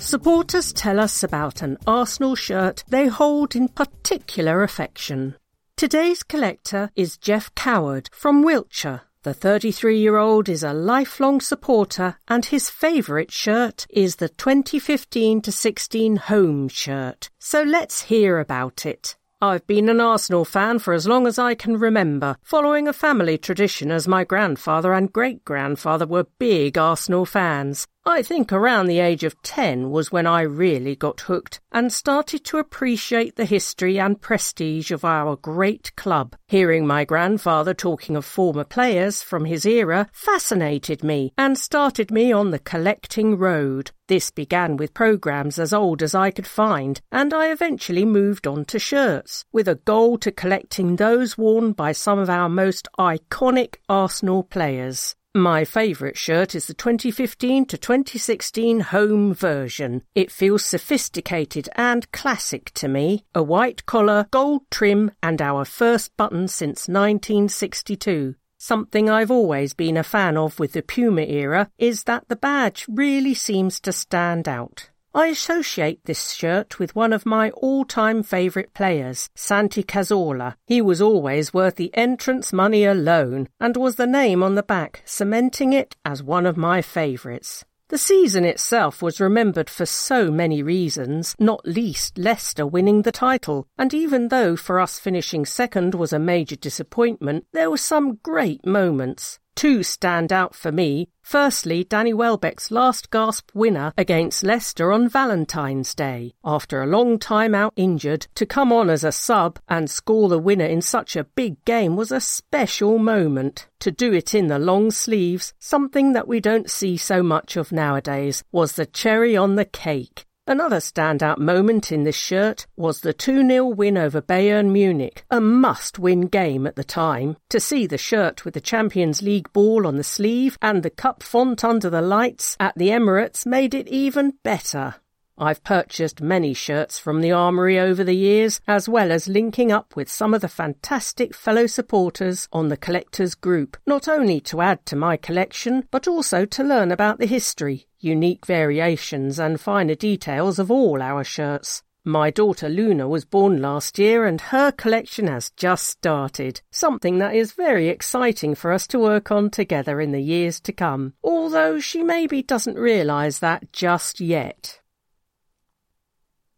[0.00, 5.36] Supporters tell us about an Arsenal shirt they hold in particular affection.
[5.76, 9.02] Today's collector is Jeff Coward from Wiltshire.
[9.22, 15.44] The 33 year old is a lifelong supporter, and his favourite shirt is the 2015
[15.44, 17.30] 16 home shirt.
[17.38, 19.16] So let's hear about it.
[19.44, 23.36] I've been an Arsenal fan for as long as I can remember, following a family
[23.36, 27.86] tradition as my grandfather and great grandfather were big Arsenal fans.
[28.06, 32.44] I think around the age of 10 was when I really got hooked and started
[32.44, 36.36] to appreciate the history and prestige of our great club.
[36.46, 42.30] Hearing my grandfather talking of former players from his era fascinated me and started me
[42.30, 43.90] on the collecting road.
[44.06, 48.66] This began with programs as old as I could find, and I eventually moved on
[48.66, 53.76] to shirts, with a goal to collecting those worn by some of our most iconic
[53.88, 55.16] Arsenal players.
[55.36, 60.02] My favourite shirt is the 2015 to 2016 home version.
[60.14, 63.24] It feels sophisticated and classic to me.
[63.34, 68.36] A white collar, gold trim, and our first button since 1962.
[68.58, 72.86] Something I've always been a fan of with the Puma era is that the badge
[72.88, 74.90] really seems to stand out.
[75.16, 80.56] I associate this shirt with one of my all-time favourite players, Santi Cazorla.
[80.66, 85.02] He was always worth the entrance money alone and was the name on the back,
[85.04, 87.64] cementing it as one of my favourites.
[87.90, 93.68] The season itself was remembered for so many reasons, not least Leicester winning the title,
[93.78, 98.66] and even though for us finishing second was a major disappointment, there were some great
[98.66, 99.38] moments.
[99.54, 101.08] Two stand out for me.
[101.22, 106.34] Firstly, Danny Welbeck's last gasp winner against Leicester on Valentine's Day.
[106.44, 110.38] After a long time out injured, to come on as a sub and score the
[110.38, 113.68] winner in such a big game was a special moment.
[113.80, 117.72] To do it in the long sleeves, something that we don't see so much of
[117.72, 120.26] nowadays, was the cherry on the cake.
[120.46, 125.40] Another standout moment in this shirt was the 2 0 win over Bayern Munich, a
[125.40, 127.38] must win game at the time.
[127.48, 131.22] To see the shirt with the Champions League ball on the sleeve and the cup
[131.22, 134.96] font under the lights at the Emirates made it even better.
[135.38, 139.96] I've purchased many shirts from the Armoury over the years, as well as linking up
[139.96, 144.84] with some of the fantastic fellow supporters on the collectors group, not only to add
[144.86, 150.58] to my collection, but also to learn about the history, unique variations and finer details
[150.58, 151.82] of all our shirts.
[152.06, 157.34] My daughter Luna was born last year and her collection has just started, something that
[157.34, 161.80] is very exciting for us to work on together in the years to come, although
[161.80, 164.80] she maybe doesn't realise that just yet.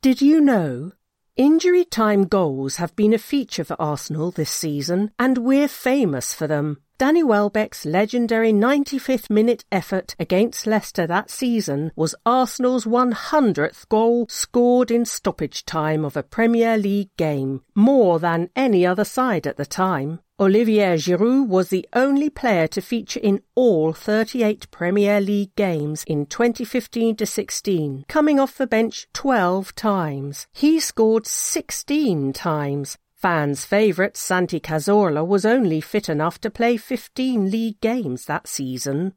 [0.02, 0.92] Did you know?
[1.36, 6.46] Injury time goals have been a feature for Arsenal this season, and we're famous for
[6.46, 6.78] them.
[6.96, 14.90] Danny Welbeck's legendary 95th minute effort against Leicester that season was Arsenal's 100th goal scored
[14.90, 19.66] in stoppage time of a Premier League game, more than any other side at the
[19.66, 20.20] time.
[20.38, 26.26] Olivier Giroud was the only player to feature in all 38 Premier League games in
[26.26, 30.46] 2015 to 16, coming off the bench 12 times.
[30.52, 37.50] He scored 16 times, Fans' favourite Santi Cazorla was only fit enough to play 15
[37.50, 39.14] league games that season.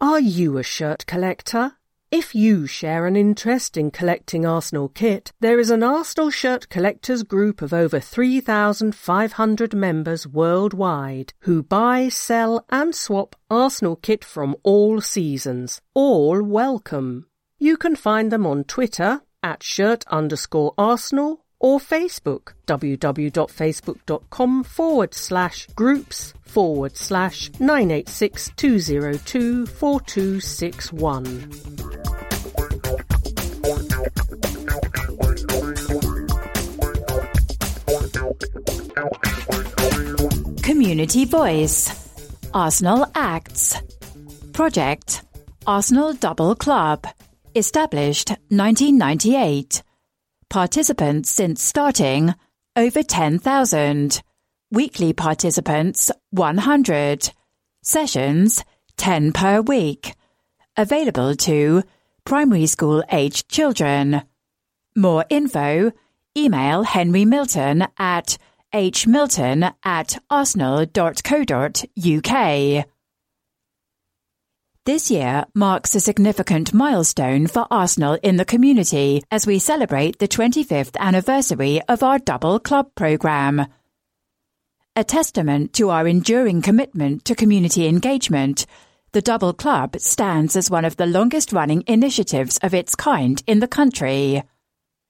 [0.00, 1.72] Are you a shirt collector?
[2.16, 7.24] If you share an interest in collecting Arsenal kit, there is an Arsenal shirt collectors
[7.24, 15.00] group of over 3,500 members worldwide who buy, sell, and swap Arsenal kit from all
[15.00, 15.80] seasons.
[15.92, 17.26] All welcome.
[17.58, 25.66] You can find them on Twitter at shirt underscore Arsenal or Facebook, www.facebook.com forward slash
[25.74, 31.24] groups forward slash 986 202 4261.
[40.62, 42.10] Community Voice.
[42.52, 43.80] Arsenal Acts.
[44.52, 45.22] Project
[45.66, 47.06] Arsenal Double Club.
[47.54, 49.83] Established 1998
[50.54, 52.32] Participants since starting,
[52.76, 54.22] over 10,000.
[54.70, 57.32] Weekly participants, 100.
[57.82, 58.64] Sessions,
[58.96, 60.14] 10 per week.
[60.76, 61.82] Available to
[62.24, 64.22] primary school aged children.
[64.94, 65.90] More info,
[66.38, 68.38] email Henry Milton at
[68.72, 72.93] hmilton at arsenal.co.uk.
[74.86, 80.28] This year marks a significant milestone for Arsenal in the community as we celebrate the
[80.28, 83.66] 25th anniversary of our Double Club programme.
[84.94, 88.66] A testament to our enduring commitment to community engagement,
[89.12, 93.60] the Double Club stands as one of the longest running initiatives of its kind in
[93.60, 94.42] the country.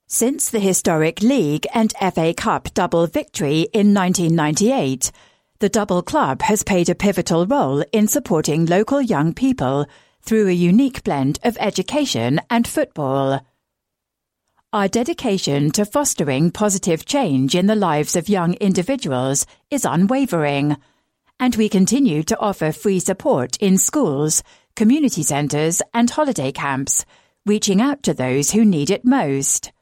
[0.07, 5.11] Since the historic League and FA Cup double victory in 1998,
[5.65, 9.87] The Double Club has played a pivotal role in supporting local young people
[10.21, 13.41] through a unique blend of education and football.
[14.75, 20.77] Our dedication to fostering positive change in the lives of young individuals is unwavering,
[21.41, 24.43] and we continue to offer free support in schools,
[24.77, 27.07] community centres, and holiday camps,
[27.47, 29.73] reaching out to those who need it most.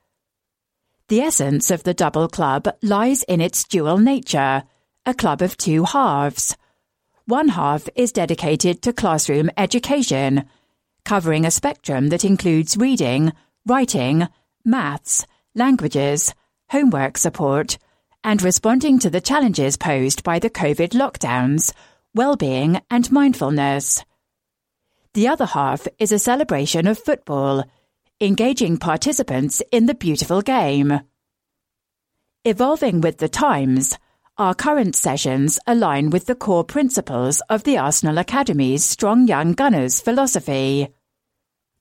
[1.09, 4.63] The essence of the Double Club lies in its dual nature
[5.05, 6.57] a club of two halves.
[7.27, 10.45] One half is dedicated to classroom education,
[11.05, 13.33] covering a spectrum that includes reading,
[13.67, 14.29] writing,
[14.65, 16.35] maths, languages,
[16.71, 17.79] homework support,
[18.23, 21.73] and responding to the challenges posed by the COVID lockdowns,
[22.15, 24.05] well-being and mindfulness.
[25.15, 27.65] The other half is a celebration of football,
[28.21, 31.01] engaging participants in the beautiful game.
[32.45, 33.99] Evolving with the times,
[34.43, 40.01] our current sessions align with the core principles of the Arsenal Academy's Strong Young Gunners
[40.01, 40.89] philosophy.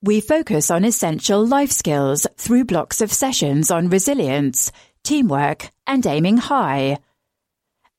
[0.04, 4.72] We focus on essential life skills through blocks of sessions on resilience,
[5.04, 7.00] teamwork, and aiming high.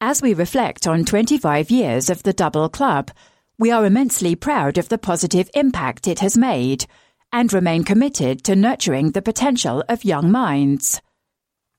[0.00, 3.10] As we reflect on 25 years of the Double Club,
[3.58, 6.86] we are immensely proud of the positive impact it has made
[7.32, 11.02] and remain committed to nurturing the potential of young minds.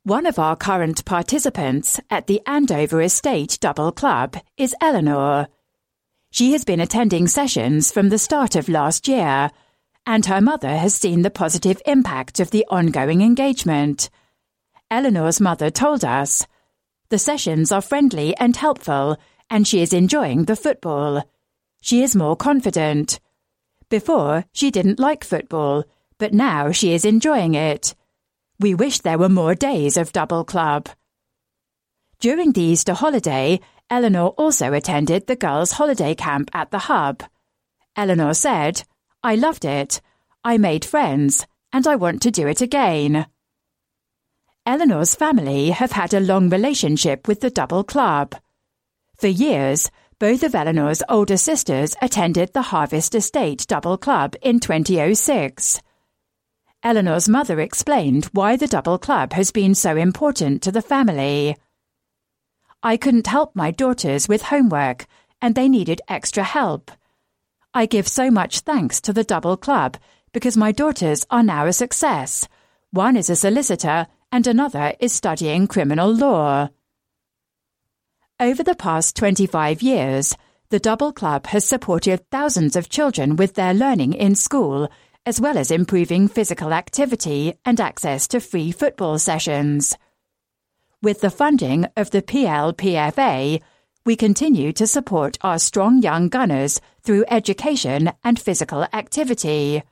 [0.05, 5.47] One of our current participants at the Andover Estate Double Club is Eleanor.
[6.29, 9.49] She has been attending sessions from the start of last year,
[10.05, 14.09] and her mother has seen the positive impact of the ongoing engagement.
[14.91, 16.47] Eleanor's mother told us,
[17.07, 19.15] The sessions are friendly and helpful,
[19.49, 21.23] and she is enjoying the football.
[21.81, 23.21] She is more confident.
[23.87, 25.85] Before, she didn't like football,
[26.17, 27.95] but now she is enjoying it.
[28.63, 30.87] We wish there were more days of Double Club.
[32.21, 33.59] During the Easter holiday,
[33.89, 37.23] Eleanor also attended the girls' holiday camp at the Hub.
[37.97, 38.83] Eleanor said,
[39.21, 39.99] I loved it.
[40.45, 43.25] I made friends, and I want to do it again.
[44.65, 48.33] Eleanor's family have had a long relationship with the Double Club.
[49.17, 55.81] For years, both of Eleanor's older sisters attended the Harvest Estate Double Club in 2006.
[56.83, 61.55] Eleanor's mother explained why the double club has been so important to the family.
[62.83, 65.05] I couldn't help my daughters with homework,
[65.41, 66.91] and they needed extra help.
[67.73, 69.95] I give so much thanks to the double club
[70.33, 72.49] because my daughters are now a success.
[72.91, 76.67] One is a solicitor, and another is studying criminal law.
[78.41, 80.35] Over the past 25 years,
[80.69, 84.89] the Double Club has supported thousands of children with their learning in school
[85.25, 89.97] as well as improving physical activity and access to free football sessions.
[91.01, 93.61] With the funding of the PLPFA,
[94.05, 99.83] we continue to support our strong young gunners through education and physical activity.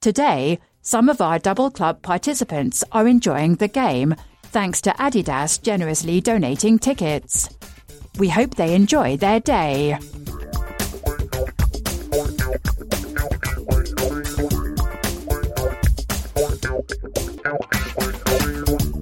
[0.00, 6.20] Today, some of our double club participants are enjoying the game thanks to Adidas generously
[6.20, 7.48] donating tickets.
[8.18, 9.98] We hope they enjoy their day.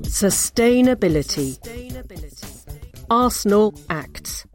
[0.08, 1.58] Sustainability.
[3.10, 4.46] Arsenal acts.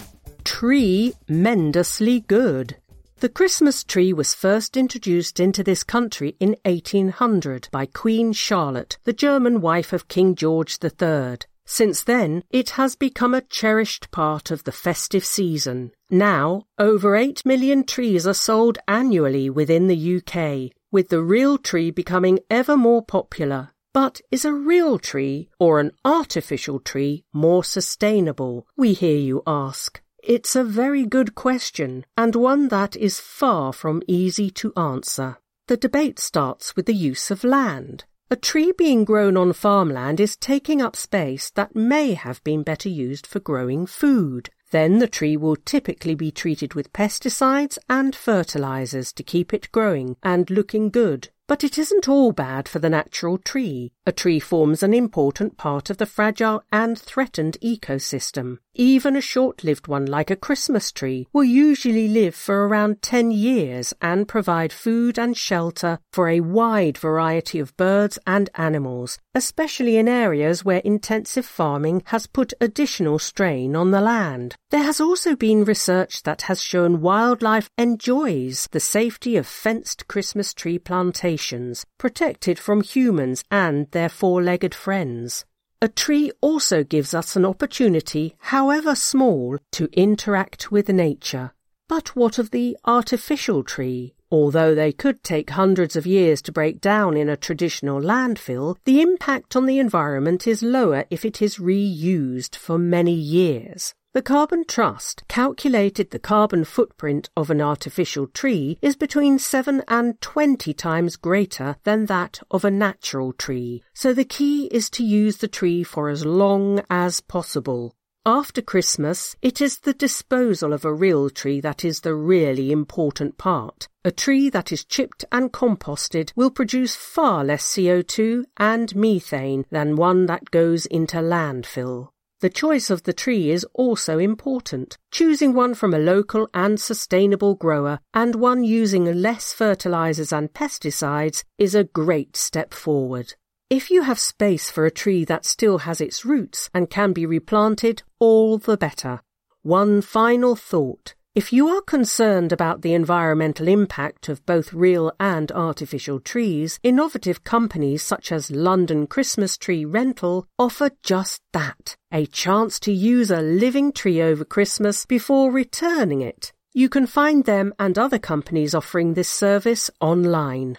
[0.44, 2.78] Tree mendously good.
[3.20, 9.12] The Christmas tree was first introduced into this country in 1800 by Queen Charlotte, the
[9.12, 11.40] German wife of King George III.
[11.66, 15.92] Since then, it has become a cherished part of the festive season.
[16.10, 21.92] Now, over 8 million trees are sold annually within the UK, with the real tree
[21.92, 23.70] becoming ever more popular.
[23.94, 28.68] But is a real tree or an artificial tree more sustainable?
[28.78, 30.02] We hear you ask.
[30.22, 35.38] It's a very good question, and one that is far from easy to answer.
[35.68, 38.06] The debate starts with the use of land.
[38.30, 42.90] A tree being grown on farmland is taking up space that may have been better
[42.90, 44.52] used for growing food.
[44.70, 50.16] Then the tree will typically be treated with pesticides and fertilizers to keep it growing
[50.22, 51.30] and looking good.
[51.50, 53.92] But it isn't all bad for the natural tree.
[54.06, 58.60] A tree forms an important part of the fragile and threatened ecosystem.
[58.82, 63.94] Even a short-lived one like a Christmas tree will usually live for around 10 years
[64.02, 70.08] and provide food and shelter for a wide variety of birds and animals, especially in
[70.08, 74.56] areas where intensive farming has put additional strain on the land.
[74.72, 80.54] There has also been research that has shown wildlife enjoys the safety of fenced Christmas
[80.54, 85.44] tree plantations, protected from humans and their four-legged friends.
[85.82, 91.54] A tree also gives us an opportunity, however small, to interact with nature.
[91.88, 94.14] But what of the artificial tree?
[94.30, 99.00] Although they could take hundreds of years to break down in a traditional landfill, the
[99.00, 103.96] impact on the environment is lower if it is reused for many years.
[104.12, 110.20] The Carbon Trust calculated the carbon footprint of an artificial tree is between 7 and
[110.20, 115.38] 20 times greater than that of a natural tree, so the key is to use
[115.38, 117.94] the tree for as long as possible.
[118.26, 123.38] After Christmas, it is the disposal of a real tree that is the really important
[123.38, 123.88] part.
[124.04, 129.96] A tree that is chipped and composted will produce far less CO2 and methane than
[129.96, 132.10] one that goes into landfill.
[132.42, 134.98] The choice of the tree is also important.
[135.12, 141.44] Choosing one from a local and sustainable grower and one using less fertilizers and pesticides
[141.58, 143.34] is a great step forward.
[143.70, 147.26] If you have space for a tree that still has its roots and can be
[147.26, 149.20] replanted, all the better.
[149.62, 151.16] One final thought.
[151.40, 157.46] If you are concerned about the environmental impact of both real and artificial trees, innovative
[157.46, 163.40] companies such as London Christmas Tree Rental offer just that a chance to use a
[163.40, 166.52] living tree over Christmas before returning it.
[166.74, 170.78] You can find them and other companies offering this service online.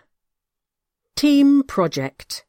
[1.17, 2.45] Team Project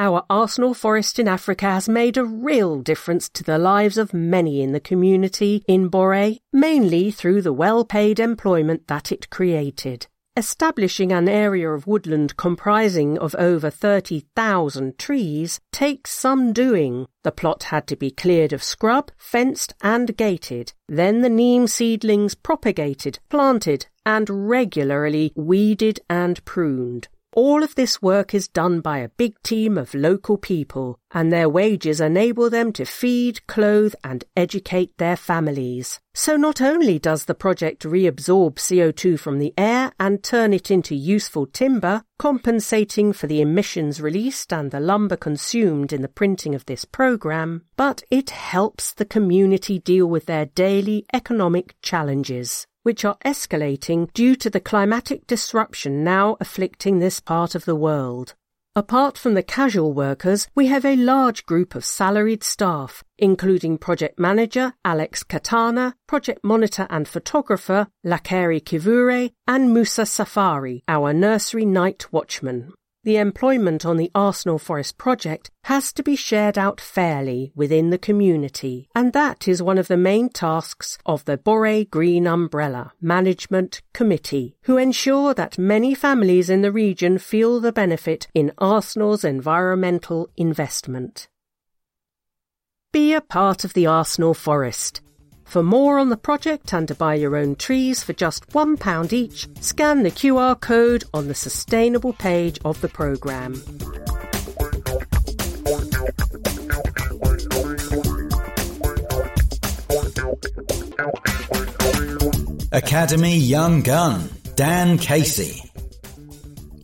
[0.00, 4.62] our Arsenal Forest in Africa has made a real difference to the lives of many
[4.62, 10.06] in the community in Bore, mainly through the well-paid employment that it created.
[10.38, 17.06] Establishing an area of woodland comprising of over 30,000 trees takes some doing.
[17.22, 20.72] The plot had to be cleared of scrub, fenced and gated.
[20.88, 27.08] Then the neem seedlings propagated, planted and regularly weeded and pruned.
[27.42, 31.48] All of this work is done by a big team of local people, and their
[31.48, 36.00] wages enable them to feed, clothe, and educate their families.
[36.12, 40.94] So not only does the project reabsorb CO2 from the air and turn it into
[40.94, 46.66] useful timber, compensating for the emissions released and the lumber consumed in the printing of
[46.66, 53.18] this program, but it helps the community deal with their daily economic challenges which are
[53.24, 58.34] escalating due to the climatic disruption now afflicting this part of the world.
[58.76, 64.18] Apart from the casual workers, we have a large group of salaried staff, including project
[64.18, 72.12] manager Alex Katana, project monitor and photographer Lakari Kivure, and Musa Safari, our nursery night
[72.12, 72.72] watchman
[73.10, 77.98] the employment on the Arsenal Forest project has to be shared out fairly within the
[77.98, 83.82] community, and that is one of the main tasks of the Bore Green Umbrella Management
[83.92, 90.30] Committee, who ensure that many families in the region feel the benefit in Arsenal's environmental
[90.36, 91.26] investment.
[92.92, 95.00] Be a part of the Arsenal Forest.
[95.50, 99.48] For more on the project and to buy your own trees for just £1 each,
[99.60, 103.60] scan the QR code on the sustainable page of the programme.
[112.70, 115.68] Academy Young Gun, Dan Casey.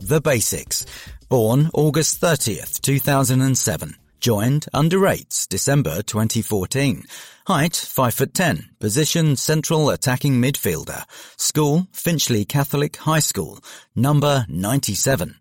[0.01, 0.85] The Basics.
[1.29, 3.95] Born August 30th, 2007.
[4.19, 7.03] Joined under 8s, December 2014.
[7.47, 8.71] Height 5 foot 10.
[8.77, 11.05] Position central attacking midfielder.
[11.37, 13.59] School Finchley Catholic High School.
[13.95, 15.37] Number 97.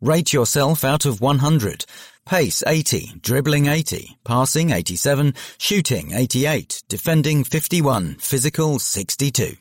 [0.00, 1.84] Rate yourself out of 100.
[2.24, 9.56] Pace 80, dribbling 80, passing 87, shooting 88, defending 51, physical 62.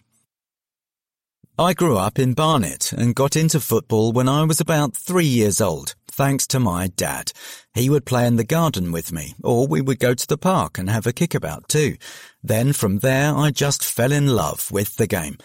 [1.59, 5.59] I grew up in Barnet and got into football when I was about three years
[5.59, 7.31] old, thanks to my dad.
[7.73, 10.77] He would play in the garden with me, or we would go to the park
[10.77, 11.95] and have a kickabout too.
[12.43, 15.37] Then from there I just fell in love with the game.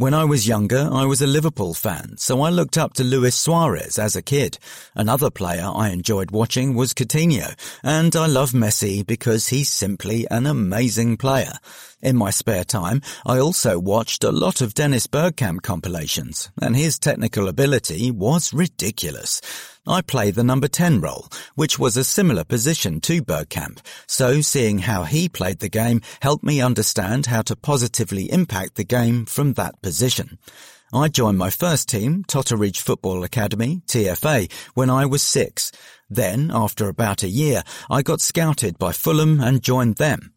[0.00, 3.36] When I was younger, I was a Liverpool fan, so I looked up to Luis
[3.36, 4.58] Suarez as a kid.
[4.94, 10.46] Another player I enjoyed watching was Coutinho, and I love Messi because he's simply an
[10.46, 11.52] amazing player.
[12.02, 16.98] In my spare time, I also watched a lot of Dennis Bergkamp compilations, and his
[16.98, 19.42] technical ability was ridiculous.
[19.86, 24.78] I play the number 10 role, which was a similar position to Bergkamp, so seeing
[24.78, 29.52] how he played the game helped me understand how to positively impact the game from
[29.54, 30.38] that position.
[30.92, 35.70] I joined my first team, Totteridge Football Academy, TFA, when I was six.
[36.08, 40.32] Then, after about a year, I got scouted by Fulham and joined them.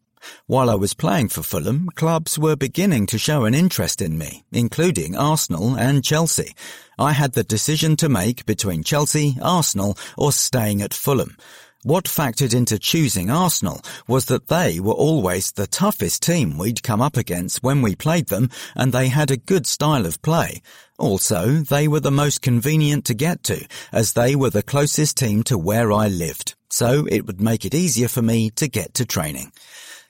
[0.48, 4.44] While I was playing for Fulham, clubs were beginning to show an interest in me,
[4.52, 6.54] including Arsenal and Chelsea.
[6.98, 11.38] I had the decision to make between Chelsea, Arsenal, or staying at Fulham.
[11.84, 17.02] What factored into choosing Arsenal was that they were always the toughest team we'd come
[17.02, 20.62] up against when we played them and they had a good style of play.
[20.98, 25.44] Also, they were the most convenient to get to as they were the closest team
[25.44, 26.56] to where I lived.
[26.70, 29.52] So it would make it easier for me to get to training.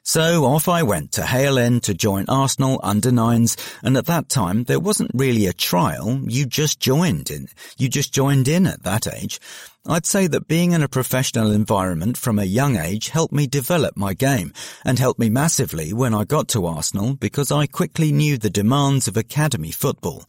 [0.05, 4.27] So off I went to Hale End to join Arsenal under nines, and at that
[4.27, 7.47] time there wasn't really a trial, you just joined in.
[7.77, 9.39] You just joined in at that age.
[9.87, 13.95] I'd say that being in a professional environment from a young age helped me develop
[13.95, 14.51] my game,
[14.83, 19.07] and helped me massively when I got to Arsenal because I quickly knew the demands
[19.07, 20.25] of academy football.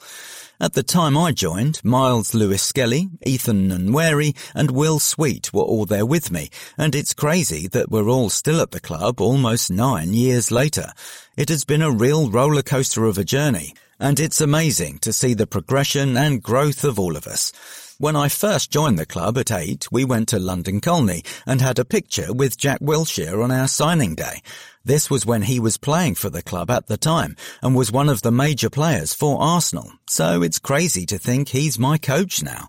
[0.65, 6.07] At the time I joined, Myles Lewis-Skelly, Ethan Nwaneri, and Will Sweet were all there
[6.07, 6.49] with me,
[6.79, 10.95] and it's crazy that we're all still at the club almost nine years later.
[11.37, 15.35] It has been a real roller coaster of a journey, and it's amazing to see
[15.35, 17.53] the progression and growth of all of us.
[17.99, 21.79] When I first joined the club at eight, we went to London Colney and had
[21.79, 24.43] a picture with Jack Wilshere on our signing day.
[24.85, 28.09] This was when he was playing for the club at the time and was one
[28.09, 29.93] of the major players for Arsenal.
[30.09, 32.69] So it's crazy to think he's my coach now.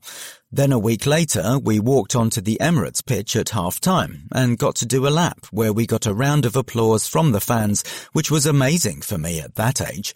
[0.52, 4.76] Then a week later, we walked onto the Emirates pitch at half time and got
[4.76, 8.30] to do a lap where we got a round of applause from the fans, which
[8.30, 10.14] was amazing for me at that age.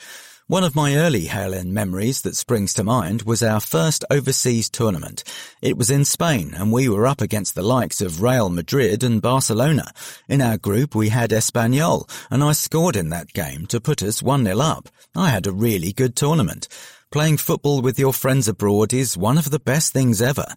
[0.49, 4.67] One of my early Hale End memories that springs to mind was our first overseas
[4.67, 5.23] tournament.
[5.61, 9.21] It was in Spain and we were up against the likes of Real Madrid and
[9.21, 9.91] Barcelona.
[10.27, 14.23] In our group we had Espanyol and I scored in that game to put us
[14.23, 14.89] 1-0 up.
[15.15, 16.67] I had a really good tournament.
[17.11, 20.47] Playing football with your friends abroad is one of the best things ever.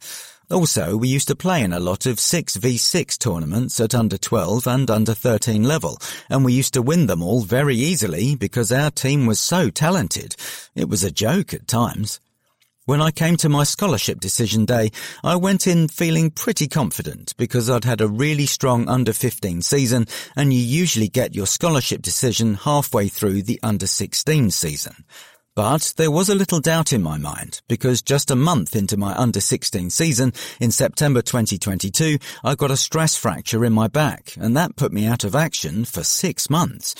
[0.53, 4.90] Also, we used to play in a lot of 6v6 tournaments at under 12 and
[4.90, 5.96] under 13 level,
[6.28, 10.36] and we used to win them all very easily because our team was so talented.
[10.74, 12.20] It was a joke at times.
[12.84, 14.90] When I came to my scholarship decision day,
[15.24, 20.07] I went in feeling pretty confident because I'd had a really strong under 15 season
[20.36, 25.05] and you usually get your scholarship decision halfway through the under 16 season.
[25.55, 29.14] But there was a little doubt in my mind because just a month into my
[29.14, 34.57] under 16 season in September 2022, I got a stress fracture in my back and
[34.57, 36.94] that put me out of action for six months.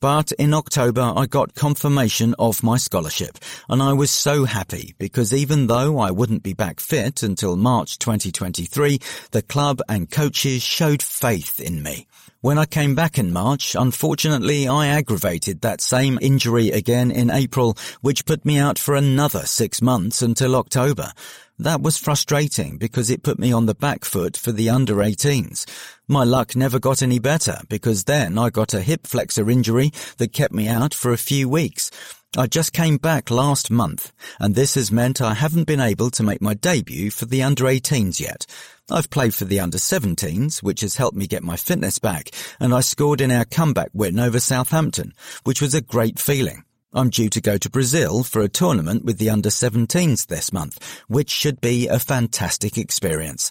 [0.00, 3.36] But in October, I got confirmation of my scholarship,
[3.68, 7.98] and I was so happy because even though I wouldn't be back fit until March
[7.98, 9.00] 2023,
[9.32, 12.06] the club and coaches showed faith in me.
[12.40, 17.76] When I came back in March, unfortunately I aggravated that same injury again in April,
[18.00, 21.10] which put me out for another six months until October.
[21.58, 25.66] That was frustrating because it put me on the back foot for the under 18s.
[26.06, 30.32] My luck never got any better because then I got a hip flexor injury that
[30.32, 31.90] kept me out for a few weeks.
[32.36, 36.22] I just came back last month and this has meant I haven't been able to
[36.22, 38.44] make my debut for the under 18s yet.
[38.90, 42.74] I've played for the under 17s, which has helped me get my fitness back, and
[42.74, 45.12] I scored in our comeback win over Southampton,
[45.44, 46.64] which was a great feeling.
[46.92, 51.02] I'm due to go to Brazil for a tournament with the under 17s this month,
[51.06, 53.50] which should be a fantastic experience.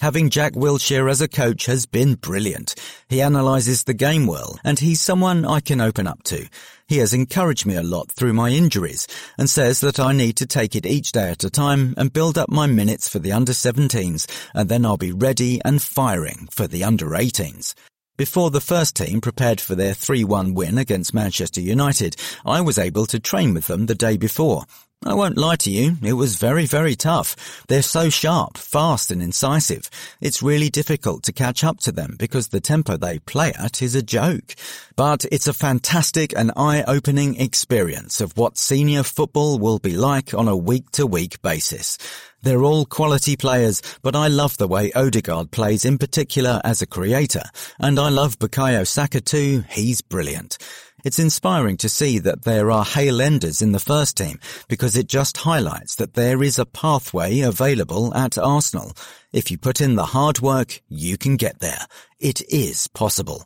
[0.00, 2.74] Having Jack Wilshere as a coach has been brilliant.
[3.08, 6.46] He analyses the game well, and he's someone I can open up to.
[6.90, 9.06] He has encouraged me a lot through my injuries
[9.38, 12.36] and says that I need to take it each day at a time and build
[12.36, 16.66] up my minutes for the under 17s and then I'll be ready and firing for
[16.66, 17.74] the under 18s.
[18.16, 23.06] Before the first team prepared for their 3-1 win against Manchester United, I was able
[23.06, 24.64] to train with them the day before.
[25.02, 27.64] I won't lie to you, it was very, very tough.
[27.68, 29.88] They're so sharp, fast and incisive.
[30.20, 33.94] It's really difficult to catch up to them because the tempo they play at is
[33.94, 34.54] a joke.
[34.96, 40.48] But it's a fantastic and eye-opening experience of what senior football will be like on
[40.48, 41.96] a week-to-week basis.
[42.42, 46.86] They're all quality players, but I love the way Odegaard plays in particular as a
[46.86, 47.44] creator,
[47.78, 50.58] and I love Bukayo Saka too, he's brilliant.
[51.04, 54.38] It's inspiring to see that there are Hale Enders in the first team
[54.68, 58.92] because it just highlights that there is a pathway available at Arsenal.
[59.32, 61.86] If you put in the hard work, you can get there.
[62.18, 63.44] It is possible.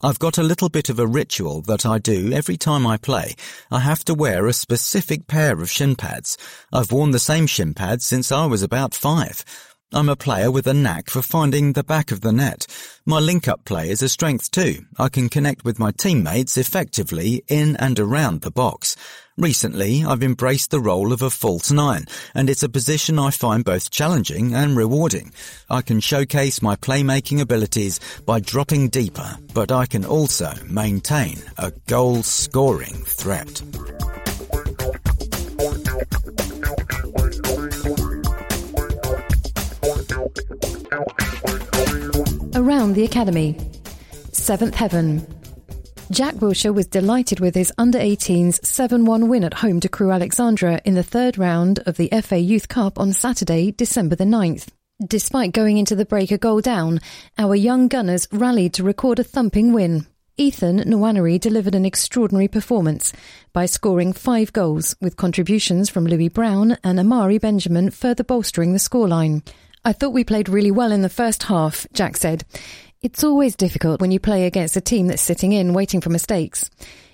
[0.00, 3.34] I've got a little bit of a ritual that I do every time I play.
[3.68, 6.38] I have to wear a specific pair of shin pads.
[6.72, 9.44] I've worn the same shin pads since I was about five.
[9.90, 12.66] I'm a player with a knack for finding the back of the net.
[13.06, 14.84] My link-up play is a strength too.
[14.98, 18.96] I can connect with my teammates effectively in and around the box.
[19.38, 23.64] Recently, I've embraced the role of a false nine, and it's a position I find
[23.64, 25.32] both challenging and rewarding.
[25.70, 31.72] I can showcase my playmaking abilities by dropping deeper, but I can also maintain a
[31.86, 33.62] goal-scoring threat.
[42.54, 43.58] Around the academy.
[44.32, 45.26] Seventh Heaven.
[46.10, 50.12] Jack Wilshere was delighted with his under 18s 7 1 win at home to Crewe
[50.12, 54.68] Alexandra in the third round of the FA Youth Cup on Saturday, December the 9th.
[55.06, 57.00] Despite going into the break a goal down,
[57.36, 60.06] our young Gunners rallied to record a thumping win.
[60.38, 63.12] Ethan Nwaneri delivered an extraordinary performance
[63.52, 68.78] by scoring five goals, with contributions from Louis Brown and Amari Benjamin further bolstering the
[68.78, 69.42] scoreline.
[69.84, 72.44] I thought we played really well in the first half, Jack said.
[73.00, 76.68] It's always difficult when you play against a team that's sitting in waiting for mistakes.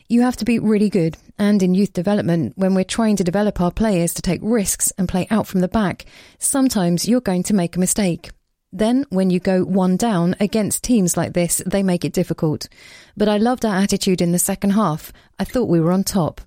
[0.08, 3.60] You have to be really good, and in youth development, when we're trying to develop
[3.60, 6.04] our players to take risks and play out from the back,
[6.38, 8.30] sometimes you're going to make a mistake.
[8.72, 12.68] Then, when you go one down against teams like this, they make it difficult.
[13.16, 15.12] But I loved our attitude in the second half.
[15.38, 16.40] I thought we were on top.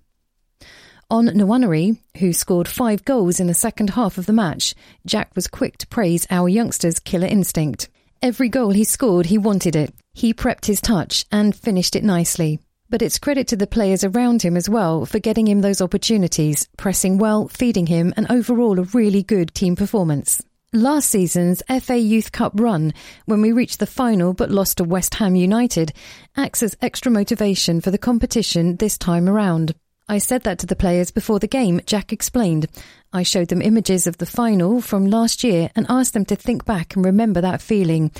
[1.10, 5.48] On Nwaneri, who scored five goals in the second half of the match, Jack was
[5.48, 7.88] quick to praise our youngsters' killer instinct.
[8.22, 9.94] Every goal he scored, he wanted it.
[10.14, 12.60] He prepped his touch and finished it nicely.
[12.90, 16.68] But it's credit to the players around him as well for getting him those opportunities,
[16.76, 20.44] pressing well, feeding him, and overall a really good team performance.
[20.74, 22.94] Last season's FA Youth Cup run,
[23.24, 25.94] when we reached the final but lost to West Ham United,
[26.36, 29.74] acts as extra motivation for the competition this time around.
[30.10, 32.68] I said that to the players before the game, Jack explained.
[33.12, 36.64] I showed them images of the final from last year and asked them to think
[36.64, 38.12] back and remember that feeling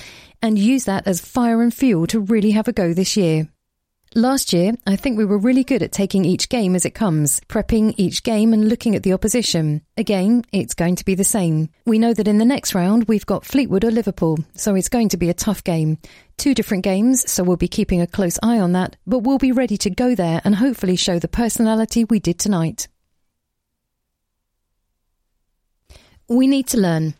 [0.42, 3.48] and use that as fire and fuel to really have a go this year.
[4.16, 7.42] Last year, I think we were really good at taking each game as it comes,
[7.50, 9.82] prepping each game and looking at the opposition.
[9.98, 11.70] Again, it's going to be the same.
[11.86, 15.10] We know that in the next round we've got Fleetwood or Liverpool, so it's going
[15.10, 15.98] to be a tough game.
[16.38, 19.52] Two different games, so we'll be keeping a close eye on that, but we'll be
[19.52, 22.88] ready to go there and hopefully show the personality we did tonight.
[26.30, 27.16] We need to learn.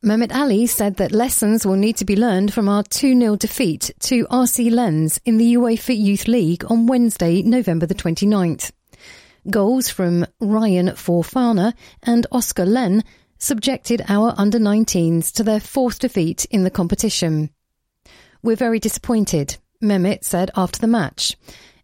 [0.00, 3.90] Mehmet Ali said that lessons will need to be learned from our 2 0 defeat
[3.98, 8.70] to RC Lens in the UEFA Youth League on Wednesday, November the 29th.
[9.50, 11.74] Goals from Ryan Fofana
[12.04, 13.02] and Oscar Len
[13.38, 17.50] subjected our under 19s to their fourth defeat in the competition.
[18.40, 21.36] We're very disappointed, Mehmet said after the match.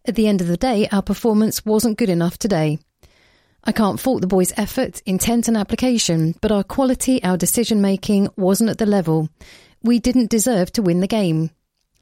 [0.05, 2.79] At the end of the day, our performance wasn't good enough today.
[3.67, 8.29] I can't fault the boys' effort, intent, and application, but our quality, our decision making
[8.35, 9.27] wasn't at the level.
[9.81, 11.49] We didn't deserve to win the game.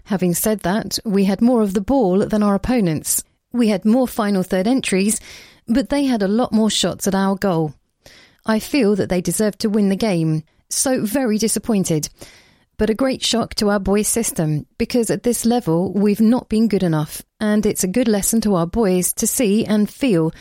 [0.06, 3.24] Having said that, we had more of the ball than our opponents.
[3.54, 5.22] We had more final third entries,
[5.66, 7.74] but they had a lot more shots at our goal.
[8.46, 12.10] I feel that they deserved to win the game, so very disappointed.
[12.78, 16.68] But a great shock to our boys' system, because at this level we've not been
[16.68, 20.34] good enough, and it's a good lesson to our boys to see and feel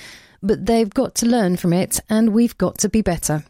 [0.43, 3.45] but they've got to learn from it and we've got to be better.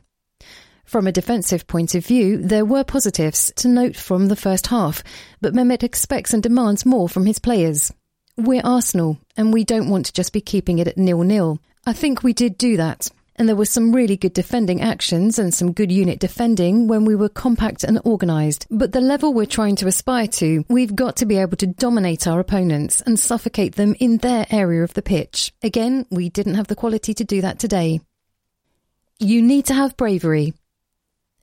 [0.84, 5.02] From a defensive point of view, there were positives to note from the first half,
[5.40, 7.92] but Mehmet expects and demands more from his players.
[8.36, 11.58] We're Arsenal, and we don't want to just be keeping it at nil-nil.
[11.86, 15.54] I think we did do that and there were some really good defending actions and
[15.54, 18.66] some good unit defending when we were compact and organised.
[18.70, 22.26] But the level we're trying to aspire to, we've got to be able to dominate
[22.26, 25.52] our opponents and suffocate them in their area of the pitch.
[25.62, 28.00] Again, we didn't have the quality to do that today.
[29.18, 30.52] You need to have bravery.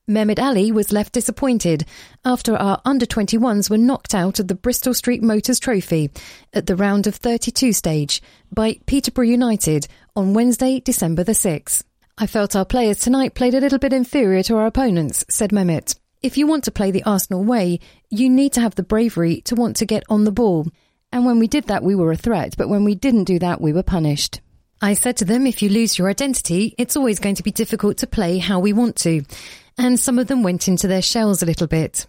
[0.09, 1.85] Mehmet Ali was left disappointed
[2.25, 6.09] after our under 21s were knocked out of the Bristol Street Motors Trophy
[6.51, 8.19] at the round of 32 stage
[8.51, 9.87] by Peterborough United
[10.19, 11.83] on Wednesday, December the 6th.
[12.17, 15.97] I felt our players tonight played a little bit inferior to our opponents, said Mehmet.
[16.21, 19.55] If you want to play the Arsenal way, you need to have the bravery to
[19.55, 20.67] want to get on the ball.
[21.11, 23.61] And when we did that, we were a threat, but when we didn't do that,
[23.61, 24.41] we were punished.
[24.81, 27.97] I said to them, if you lose your identity, it's always going to be difficult
[27.97, 29.23] to play how we want to
[29.79, 32.05] and some of them went into their shells a little bit.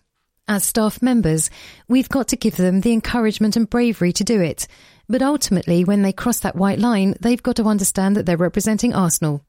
[0.49, 1.49] As staff members,
[1.87, 4.67] we've got to give them the encouragement and bravery to do it.
[5.11, 8.95] But ultimately, when they cross that white line, they've got to understand that they're representing
[8.95, 9.45] Arsenal.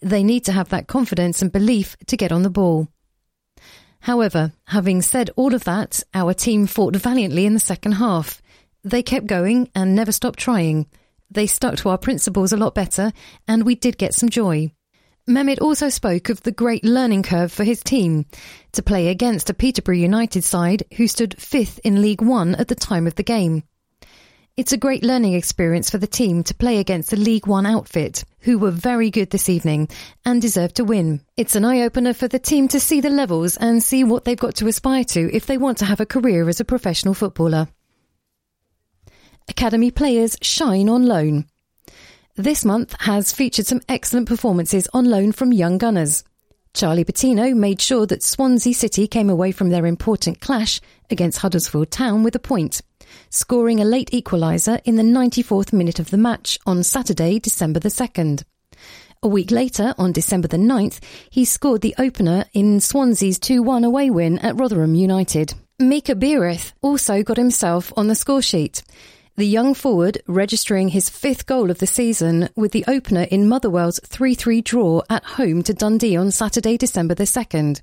[0.00, 2.88] They need to have that confidence and belief to get on the ball.
[4.00, 8.40] However, having said all of that, our team fought valiantly in the second half.
[8.82, 10.86] They kept going and never stopped trying.
[11.30, 13.12] They stuck to our principles a lot better,
[13.46, 14.72] and we did get some joy.
[15.28, 18.24] Mehmet also spoke of the great learning curve for his team
[18.72, 22.74] to play against a Peterborough United side who stood fifth in League One at the
[22.74, 23.64] time of the game.
[24.56, 28.22] It's a great learning experience for the team to play against the League One outfit,
[28.38, 29.88] who were very good this evening
[30.24, 31.22] and deserve to win.
[31.36, 34.38] It's an eye opener for the team to see the levels and see what they've
[34.38, 37.66] got to aspire to if they want to have a career as a professional footballer.
[39.48, 41.46] Academy players shine on loan.
[42.36, 46.22] This month has featured some excellent performances on loan from young gunners.
[46.74, 50.80] Charlie Patino made sure that Swansea City came away from their important clash
[51.10, 52.82] against Huddersfield Town with a point,
[53.30, 57.88] scoring a late equaliser in the 94th minute of the match on Saturday, December the
[57.88, 58.44] 2nd.
[59.22, 64.10] A week later, on December the 9th, he scored the opener in Swansea's 2-1 away
[64.10, 65.54] win at Rotherham United.
[65.78, 68.82] Mika Biereth also got himself on the scoresheet.
[69.36, 73.98] The young forward registering his fifth goal of the season with the opener in Motherwell's
[74.00, 77.80] 3-3 draw at home to Dundee on Saturday, December the 2nd.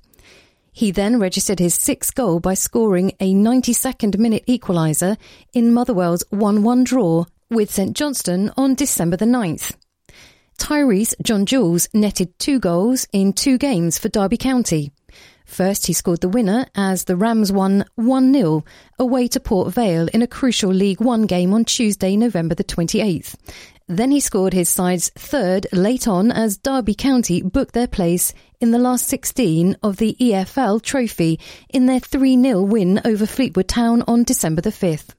[0.74, 5.18] He then registered his sixth goal by scoring a 92nd minute equaliser
[5.52, 9.74] in Motherwell's 1-1 draw with St Johnstone on December the 9th.
[10.58, 14.92] Tyreece John Jules netted two goals in two games for Derby County.
[15.44, 18.64] First, he scored the winner as the Rams won 1 0
[18.98, 23.34] away to Port Vale in a crucial League One game on Tuesday, November the 28th.
[23.92, 28.70] Then he scored his side's third late on as Derby County booked their place in
[28.70, 31.38] the last 16 of the EFL Trophy
[31.68, 35.10] in their 3 0 win over Fleetwood Town on December the 5th.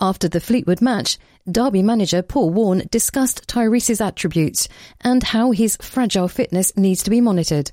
[0.00, 1.18] After the Fleetwood match,
[1.50, 4.68] Derby manager Paul Warne discussed Tyreece's attributes
[5.00, 7.72] and how his fragile fitness needs to be monitored.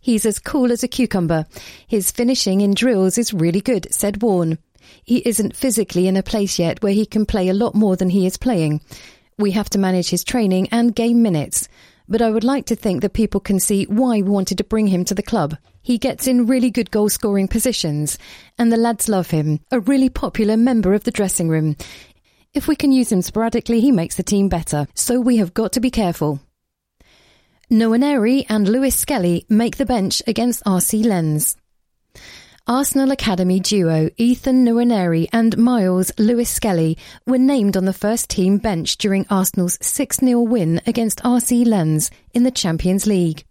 [0.00, 1.44] He's as cool as a cucumber.
[1.86, 4.56] His finishing in drills is really good, said Warne.
[5.02, 8.10] He isn't physically in a place yet where he can play a lot more than
[8.10, 8.80] he is playing.
[9.38, 11.68] We have to manage his training and game minutes.
[12.08, 14.88] But I would like to think that people can see why we wanted to bring
[14.88, 15.56] him to the club.
[15.82, 18.18] He gets in really good goal scoring positions,
[18.58, 21.76] and the lads love him, a really popular member of the dressing room.
[22.52, 25.72] If we can use him sporadically, he makes the team better, so we have got
[25.72, 26.40] to be careful.
[27.70, 31.56] Nwaneri and Lewis Skelly make the bench against RC Lens.
[32.66, 36.96] Arsenal Academy duo Ethan Nwaneri and Myles Lewis Skelly
[37.26, 42.42] were named on the first team bench during Arsenal's 6-0 win against RC Lens in
[42.42, 43.44] the Champions League.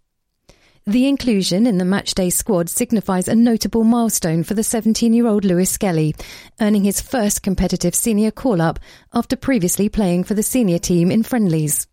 [0.84, 6.16] The inclusion in the matchday squad signifies a notable milestone for the 17-year-old Lewis Skelly,
[6.60, 8.80] earning his first competitive senior call-up
[9.12, 11.86] after previously playing for the senior team in friendlies.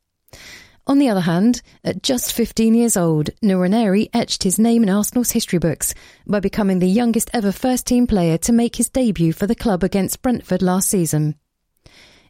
[0.88, 5.32] On the other hand, at just 15 years old, Nwaneri etched his name in Arsenal's
[5.32, 5.94] history books
[6.26, 9.84] by becoming the youngest ever first team player to make his debut for the club
[9.84, 11.36] against Brentford last season.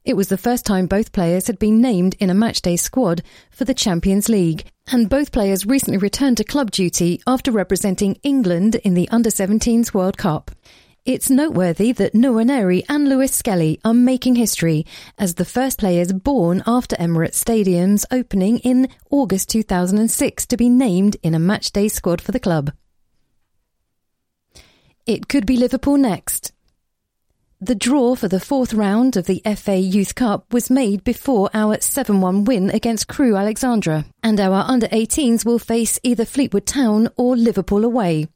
[0.03, 3.21] It was the first time both players had been named in a matchday squad
[3.51, 8.75] for the Champions League, and both players recently returned to club duty after representing England
[8.75, 10.51] in the Under 17s World Cup.
[11.03, 14.85] It's noteworthy that Nwaneri and Lewis Skelly are making history
[15.17, 21.17] as the first players born after Emirates Stadium's opening in August 2006 to be named
[21.23, 22.71] in a matchday squad for the club.
[25.07, 26.51] It could be Liverpool next.
[27.59, 31.81] The draw for the fourth round of the FA Youth Cup was made before our
[31.81, 37.09] 7 1 win against Crewe Alexandra, and our under 18s will face either Fleetwood Town
[37.17, 38.27] or Liverpool away.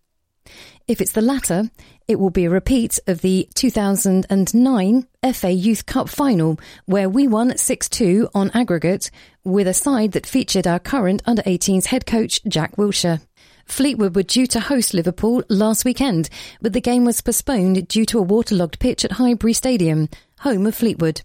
[0.87, 1.71] If it's the latter,
[2.07, 7.57] it will be a repeat of the 2009 FA Youth Cup final, where we won
[7.57, 9.09] 6 2 on aggregate
[9.43, 13.21] with a side that featured our current under 18s head coach, Jack Wilshere.
[13.65, 16.29] Fleetwood were due to host Liverpool last weekend,
[16.61, 20.07] but the game was postponed due to a waterlogged pitch at Highbury Stadium,
[20.39, 21.21] home of Fleetwood.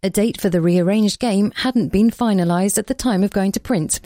[0.00, 3.60] A date for the rearranged game hadn't been finalised at the time of going to
[3.60, 3.98] print,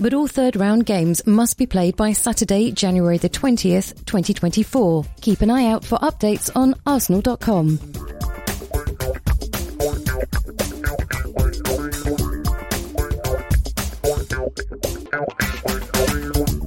[0.00, 5.04] but all third round games must be played by Saturday, January the 20th, 2024.
[5.20, 7.78] Keep an eye out for updates on arsenal.com.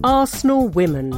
[0.03, 1.13] Arsenal women.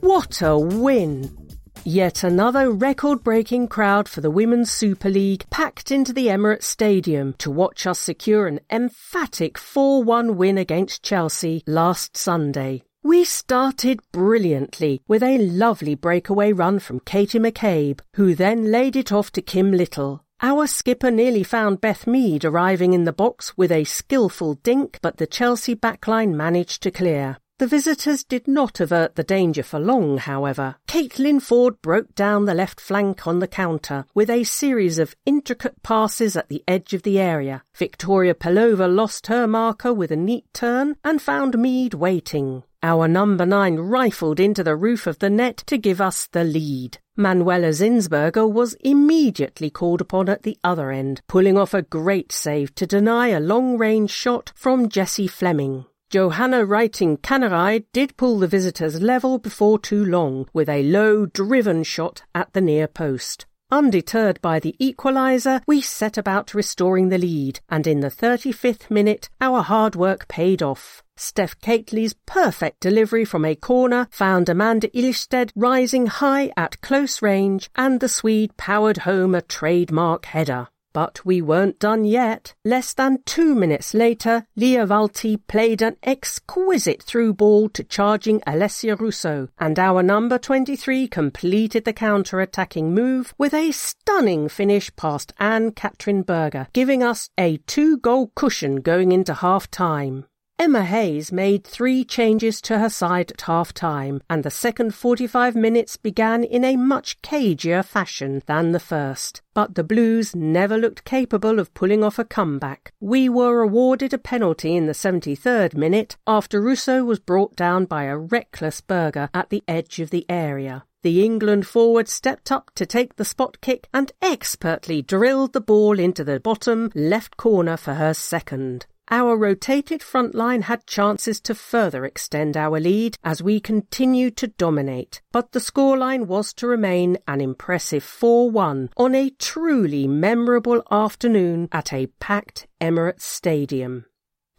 [0.00, 1.41] What a win!
[1.84, 7.32] Yet another record breaking crowd for the Women's Super League packed into the Emirates Stadium
[7.38, 12.84] to watch us secure an emphatic 4 1 win against Chelsea last Sunday.
[13.02, 19.10] We started brilliantly with a lovely breakaway run from Katie McCabe, who then laid it
[19.10, 20.24] off to Kim Little.
[20.40, 25.16] Our skipper nearly found Beth Mead arriving in the box with a skillful dink, but
[25.16, 27.38] the Chelsea backline managed to clear.
[27.62, 30.74] The visitors did not avert the danger for long, however.
[30.88, 35.80] Caitlin Foord broke down the left flank on the counter with a series of intricate
[35.84, 37.62] passes at the edge of the area.
[37.72, 42.64] Victoria Pelova lost her marker with a neat turn and found Mead waiting.
[42.82, 46.98] Our number nine rifled into the roof of the net to give us the lead.
[47.16, 52.74] Manuela Zinsberger was immediately called upon at the other end, pulling off a great save
[52.74, 55.84] to deny a long-range shot from Jessie Fleming.
[56.12, 61.84] Johanna Rytting Kaneryd did pull the visitors level before too long with a low, driven
[61.84, 63.46] shot at the near post.
[63.70, 69.30] Undeterred by the equaliser, we set about restoring the lead, and in the 35th minute,
[69.40, 71.02] our hard work paid off.
[71.16, 77.70] Steph Catley's perfect delivery from a corner found Amanda Ilestedt rising high at close range,
[77.74, 80.68] and the Swede powered home a trademark header.
[80.92, 82.54] But we weren't done yet.
[82.64, 88.98] Less than two minutes later, Lia Wälti played an exquisite through ball to charging Alessia
[88.98, 96.22] Russo, and our number 23 completed the counter-attacking move with a stunning finish past Ann-Katrin
[96.22, 100.26] Berger, giving us a two-goal cushion going into half-time.
[100.62, 105.56] Emma Hayes made three changes to her side at half time, and the second 45
[105.56, 109.42] minutes began in a much cagier fashion than the first.
[109.54, 112.92] But the Blues never looked capable of pulling off a comeback.
[113.00, 118.04] We were awarded a penalty in the 73rd minute after Russo was brought down by
[118.04, 120.84] a reckless Berger at the edge of the area.
[121.02, 125.98] The England forward stepped up to take the spot kick and expertly drilled the ball
[125.98, 128.86] into the bottom left corner for her second.
[129.10, 134.46] Our rotated front line had chances to further extend our lead as we continued to
[134.46, 141.68] dominate, but the scoreline was to remain an impressive 4-1 on a truly memorable afternoon
[141.72, 144.06] at a packed Emirates Stadium.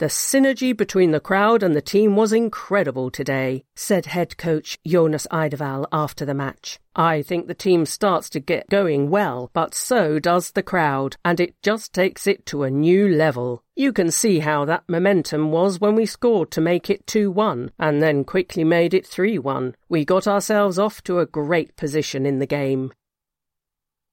[0.03, 5.25] The synergy between the crowd and the team was incredible today, said head coach Jonas
[5.31, 6.77] Eidevall after the match.
[6.93, 11.39] I think the team starts to get going well, but so does the crowd, and
[11.39, 13.63] it just takes it to a new level.
[13.77, 17.71] You can see how that momentum was when we scored to make it 2 1
[17.79, 19.73] and then quickly made it 3 1.
[19.87, 22.91] We got ourselves off to a great position in the game.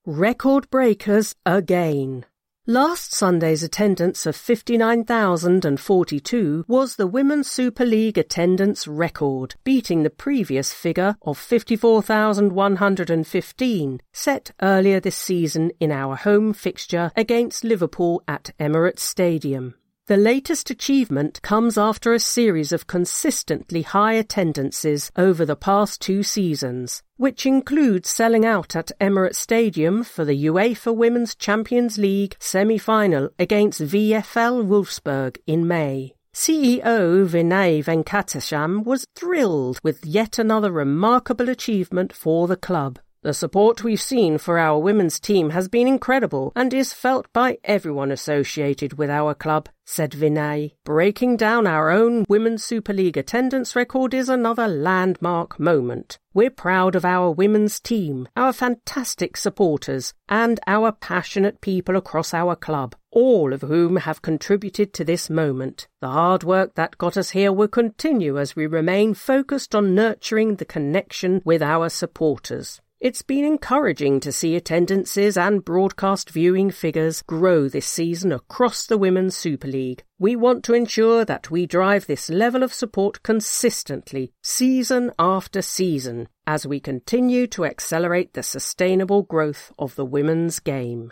[0.07, 2.26] Record breakers again.
[2.66, 10.70] Last Sunday's attendance of 59,042 was the Women's Super League attendance record, beating the previous
[10.70, 19.00] figure of 54,115 set earlier this season in our home fixture against Liverpool at Emirates
[19.00, 19.76] Stadium.
[20.11, 26.24] The latest achievement comes after a series of consistently high attendances over the past two
[26.24, 33.30] seasons, which includes selling out at Emirates Stadium for the UEFA Women's Champions League semi-final
[33.38, 36.14] against VFL Wolfsburg in May.
[36.34, 42.98] CEO Vinay Venkatesham was thrilled with yet another remarkable achievement for the club.
[43.23, 47.59] The support we've seen for our women's team has been incredible and is felt by
[47.64, 50.73] everyone associated with our club, said Vinay.
[50.85, 56.18] Breaking down our own Women's Super League attendance record is another landmark moment.
[56.33, 62.57] We're proud of our women's team, our fantastic supporters, and our passionate people across our
[62.57, 65.89] club, all of whom have contributed to this moment.
[66.01, 70.57] The hard work that got us here will continue as we remain focused on nurturing
[70.57, 72.81] the connection with our supporters.
[73.01, 78.98] It's been encouraging to see attendances and broadcast viewing figures grow this season across the
[78.98, 80.05] Women's Super League.
[80.18, 86.28] We want to ensure that we drive this level of support consistently, season after season,
[86.46, 91.11] as we continue to accelerate the sustainable growth of the women's game.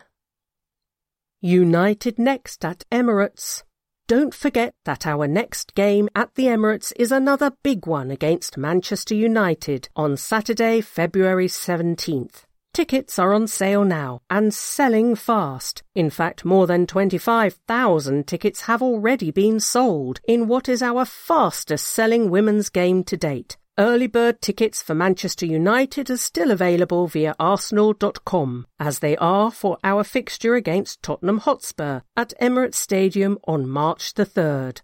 [1.40, 3.62] United next at Emirates.
[4.08, 9.14] Don't forget that our next game at the Emirates is another big one against Manchester
[9.14, 12.44] United on Saturday, February 17th.
[12.72, 15.82] Tickets are on sale now and selling fast.
[15.94, 21.86] In fact, more than 25,000 tickets have already been sold in what is our fastest
[21.86, 23.58] selling women's game to date.
[23.78, 29.78] Early bird tickets for Manchester United are still available via arsenal.com, as they are for
[29.84, 34.80] our fixture against Tottenham Hotspur at Emirates Stadium on March the 3rd.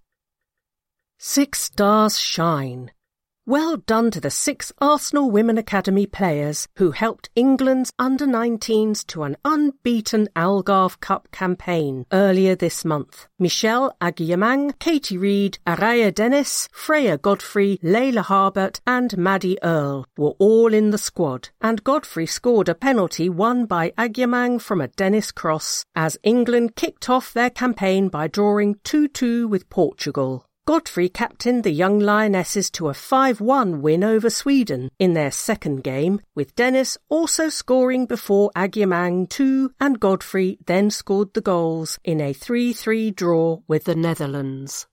[1.19, 2.93] Six stars shine.
[3.47, 9.25] Well done to the six Arsenal Women Academy players who helped England's under 19s to
[9.25, 13.27] an unbeaten Algarve Cup campaign earlier this month.
[13.39, 20.73] Michelle Agyemang, Katie Reid, Araya Dennis, Freya Godfrey, Laila Harbert, and Maddie Earle were all
[20.73, 25.85] in the squad, and Godfrey scored a penalty won by Agyemang from a Dennis cross
[25.95, 30.47] as England kicked off their campaign by drawing 2-2 with Portugal.
[30.67, 36.23] Godfrey captained the young Lionesses to a 5-1 win over Sweden in their second game,
[36.35, 42.33] with Dennis also scoring before Agyemang 2 and Godfrey then scored the goals in a
[42.33, 44.87] 3-3 draw with the Netherlands.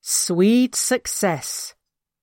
[0.00, 1.76] Swede success.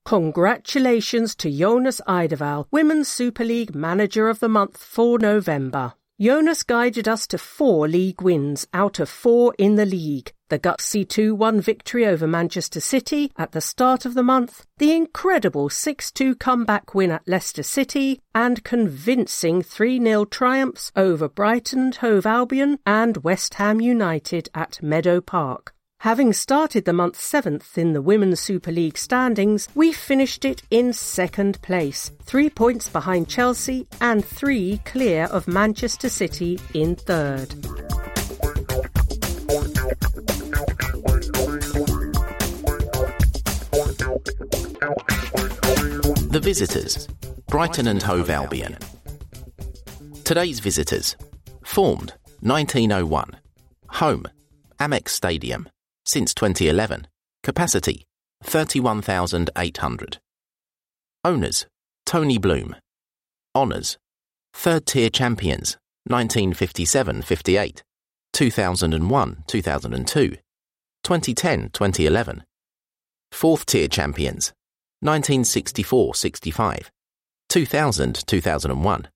[0.03, 5.93] Congratulations to Jonas Eidevall, Women's Super League Manager of the Month for November.
[6.19, 10.33] Jonas guided us to four league wins out of four in the league.
[10.49, 15.67] The gutsy 2-1 victory over Manchester City at the start of the month, the incredible
[15.67, 22.79] 6-2 comeback win at Leicester City, and convincing 3-0 triumphs over Brighton and Hove Albion
[22.85, 25.73] and West Ham United at Meadow Park.
[26.01, 30.93] Having started the month seventh in the Women's Super League standings, we finished it in
[30.93, 37.53] second place, three points behind Chelsea and three clear of Manchester City in third.
[44.79, 47.07] The visitors,
[47.47, 48.77] Brighton and Hove Albion.
[50.23, 51.15] Today's visitors,
[51.65, 53.39] formed 1901,
[53.89, 54.25] home,
[54.79, 55.67] Amex Stadium,
[56.05, 57.07] since 2011,
[57.41, 58.05] capacity
[58.43, 60.19] 31,800.
[61.25, 61.65] Owners,
[62.05, 62.75] Tony Bloom.
[63.55, 63.97] Honours,
[64.53, 67.83] third tier champions, 1957 58,
[68.31, 70.29] 2001 2002,
[71.03, 72.43] 2010 2011.
[73.31, 74.53] Fourth tier champions,
[75.01, 76.91] 1964 65,
[77.49, 79.07] 2000 2001.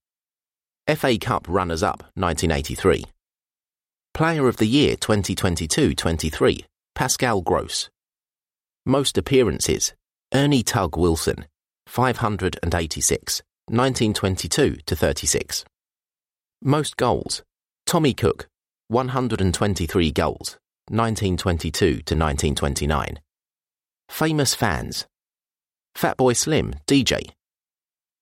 [0.96, 3.06] FA Cup runners up 1983.
[4.14, 7.90] Player of the Year 2022 23, Pascal Gross.
[8.86, 9.94] Most appearances,
[10.34, 11.46] Ernie Tug Wilson,
[11.88, 15.66] 586, 1922 to 36.
[16.62, 17.42] Most goals,
[17.86, 18.48] Tommy Cook,
[18.90, 20.58] 123 goals,
[20.90, 23.20] 1922 to 1929.
[24.10, 25.08] Famous fans,
[25.96, 27.32] Fatboy Slim, DJ.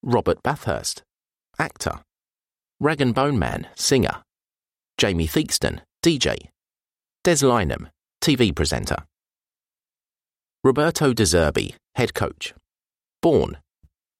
[0.04, 1.04] Robert Bathurst,
[1.58, 2.02] actor.
[2.80, 4.24] Rag and Bone Man, singer.
[4.98, 6.50] Jamie Theakston, DJ.
[7.24, 7.90] Des Lynam,
[8.22, 8.98] TV presenter.
[10.64, 12.54] Roberto De Zerbi, head coach.
[13.22, 13.58] Born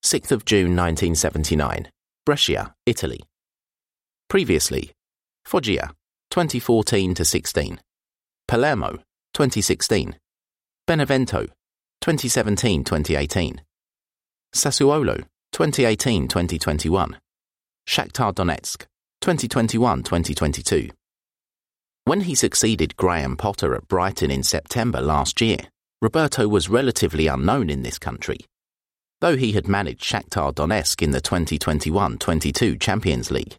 [0.04, 1.90] 6th of June 1979,
[2.26, 3.20] Brescia, Italy.
[4.30, 4.92] Previously,
[5.46, 5.92] Foggia,
[6.30, 7.82] 2014 to 16.
[8.48, 9.00] Palermo,
[9.34, 10.16] 2016.
[10.88, 11.48] Benevento,
[12.04, 13.60] 2017-2018.
[14.56, 15.24] Sassuolo,
[15.54, 17.16] 2018-2021.
[17.88, 18.86] Shakhtar Donetsk,
[19.22, 20.92] 2021-2022.
[22.06, 25.58] When he succeeded Graham Potter at Brighton in September last year,
[26.02, 28.40] Roberto was relatively unknown in this country.
[29.22, 33.58] Though he had managed Shakhtar Donetsk in the 2021-22 Champions League,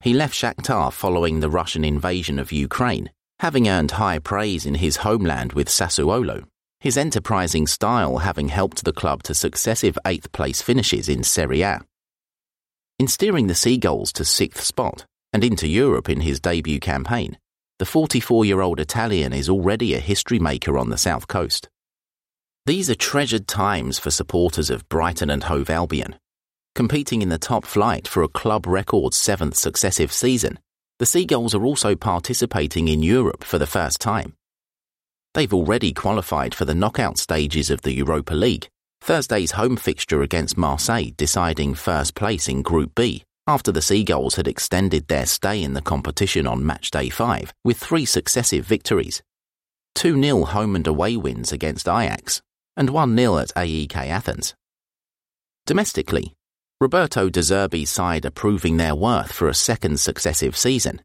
[0.00, 4.96] he left Shakhtar following the Russian invasion of Ukraine, having earned high praise in his
[4.96, 6.44] homeland with Sassuolo,
[6.80, 11.80] his enterprising style having helped the club to successive eighth place finishes in Serie A.
[12.98, 17.36] In steering the Seagulls to sixth spot and into Europe in his debut campaign,
[17.78, 21.68] the 44 year old Italian is already a history maker on the south coast.
[22.66, 26.16] These are treasured times for supporters of Brighton and Hove Albion.
[26.74, 30.58] Competing in the top flight for a club record seventh successive season,
[30.98, 34.34] the Seagulls are also participating in Europe for the first time.
[35.38, 38.68] They've already qualified for the knockout stages of the Europa League
[39.00, 44.48] Thursday's home fixture against Marseille deciding first place in Group B after the Seagulls had
[44.48, 49.22] extended their stay in the competition on match day 5 with three successive victories
[49.94, 52.42] 2 0 home and away wins against Ajax
[52.76, 54.56] and 1 0 at AEK Athens.
[55.66, 56.34] Domestically,
[56.80, 61.00] Roberto De Zerbi's side are proving their worth for a second successive season.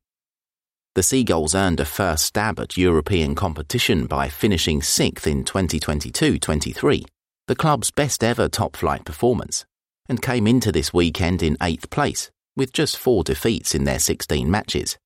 [0.96, 7.06] The Seagulls earned a first stab at European competition by finishing sixth in 2022 23
[7.48, 9.66] the club's best ever top flight performance,
[10.08, 14.50] and came into this weekend in eighth place, with just four defeats in their 16
[14.50, 14.98] matches.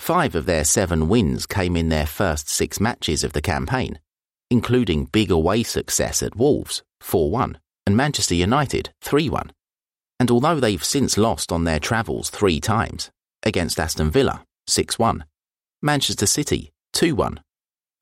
[0.00, 4.00] Five of their seven wins came in their first six matches of the campaign,
[4.50, 9.52] including big away success at Wolves, 4 1, and Manchester United, 3 1.
[10.18, 13.10] And although they've since lost on their travels three times,
[13.44, 15.24] against Aston Villa, 6 1,
[15.82, 17.40] Manchester City, 2 1,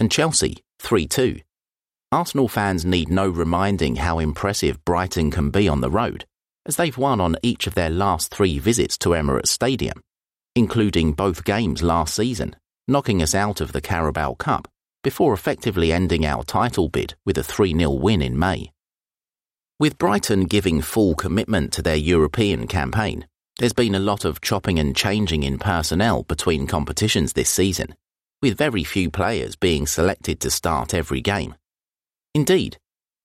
[0.01, 1.41] and Chelsea, 3 2,
[2.13, 6.27] Arsenal fans need no reminding how impressive Brighton can be on the road,
[6.67, 10.03] as they've won on each of their last three visits to Emirates Stadium,
[10.55, 12.55] including both games last season,
[12.87, 14.69] knocking us out of the Carabao Cup
[15.03, 18.71] before effectively ending our title bid with a 3 0 win in May.
[19.81, 23.27] With Brighton giving full commitment to their European campaign,
[23.59, 27.95] there's been a lot of chopping and changing in personnel between competitions this season,
[28.41, 31.55] with very few players being selected to start every game.
[32.35, 32.79] Indeed,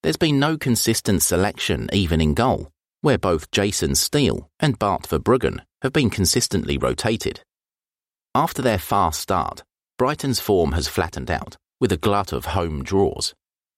[0.04, 2.72] there's been no consistent selection even in goal,
[3.02, 7.42] where both Jason Steele and Bart Verbruggen have been consistently rotated.
[8.36, 9.64] After their fast start,
[9.98, 13.34] Brighton's form has flattened out, with a glut of home draws.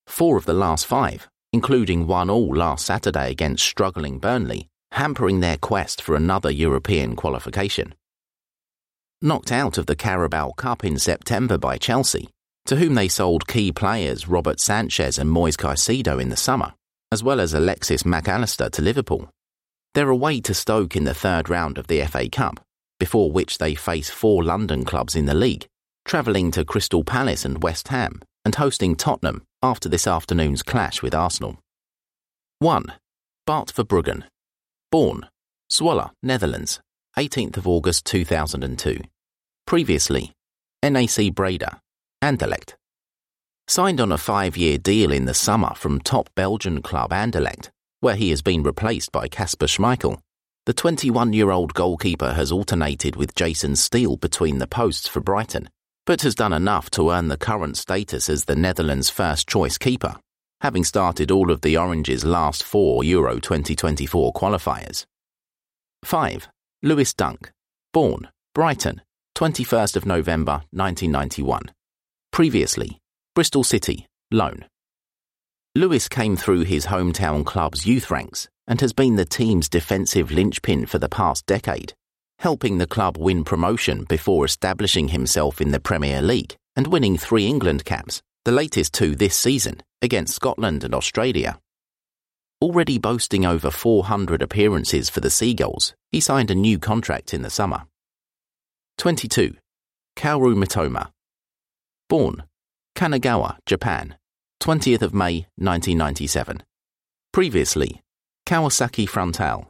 [0.08, 5.58] Four of the last five, including one all last Saturday against struggling Burnley, hampering their
[5.58, 7.94] quest for another European qualification.
[9.22, 12.30] Knocked out of the Carabao Cup in September by Chelsea,
[12.66, 16.74] to whom they sold key players Robert Sanchez and Moise Caicedo in the summer,
[17.12, 19.30] as well as Alexis Mac Allister to Liverpool.
[19.94, 22.60] They're away to Stoke in the third round of the FA Cup,
[23.00, 25.66] before which they face four London clubs in the league,
[26.06, 31.14] travelling to Crystal Palace and West Ham and hosting Tottenham after this afternoon's clash with
[31.14, 31.60] Arsenal.
[32.60, 32.94] 1.
[33.46, 34.24] Bart Verbruggen.
[34.92, 35.28] Born,
[35.72, 36.80] Zwolle, Netherlands,
[37.16, 39.00] 18th of August 2002.
[39.68, 40.34] Previously,
[40.82, 41.80] NAC Breda,
[42.24, 42.74] Anderlecht.
[43.68, 48.32] Signed on a five-year deal in the summer from top Belgian club Anderlecht, where he
[48.32, 50.18] has been replaced by Kasper Schmeichel.
[50.66, 55.70] The 21-year-old goalkeeper has alternated with Jason Steele between the posts for Brighton,
[56.08, 60.16] but has done enough to earn the current status as the Netherlands' first-choice keeper,
[60.62, 65.06] having started all of the Oranges' last four Euro 2024 qualifiers.
[66.04, 66.48] 5.
[66.84, 67.52] Lewis Dunk.
[67.94, 69.02] Born, Brighton,
[69.36, 71.72] 21st of November 1991.
[72.32, 73.00] Previously,
[73.36, 74.66] Bristol City, loan.
[75.76, 80.86] Lewis came through his hometown club's youth ranks and has been the team's defensive linchpin
[80.86, 81.94] for the past decade,
[82.40, 87.46] helping the club win promotion before establishing himself in the Premier League and winning three
[87.46, 91.60] England caps, the latest two this season, against Scotland and Australia.
[92.62, 97.50] Already boasting over 400 appearances for the Seagulls, he signed a new contract in the
[97.50, 97.84] summer.
[98.98, 99.56] 22.
[100.18, 101.12] Kaoru Mitoma.
[102.10, 102.44] Born,
[102.98, 104.18] Kanagawa, Japan,
[104.62, 106.64] 20th of May 1997.
[107.32, 108.02] Previously,
[108.46, 109.68] Kawasaki Frontale,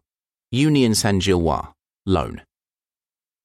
[0.52, 1.68] Union Saint-Gilloise,
[2.08, 2.42] loan.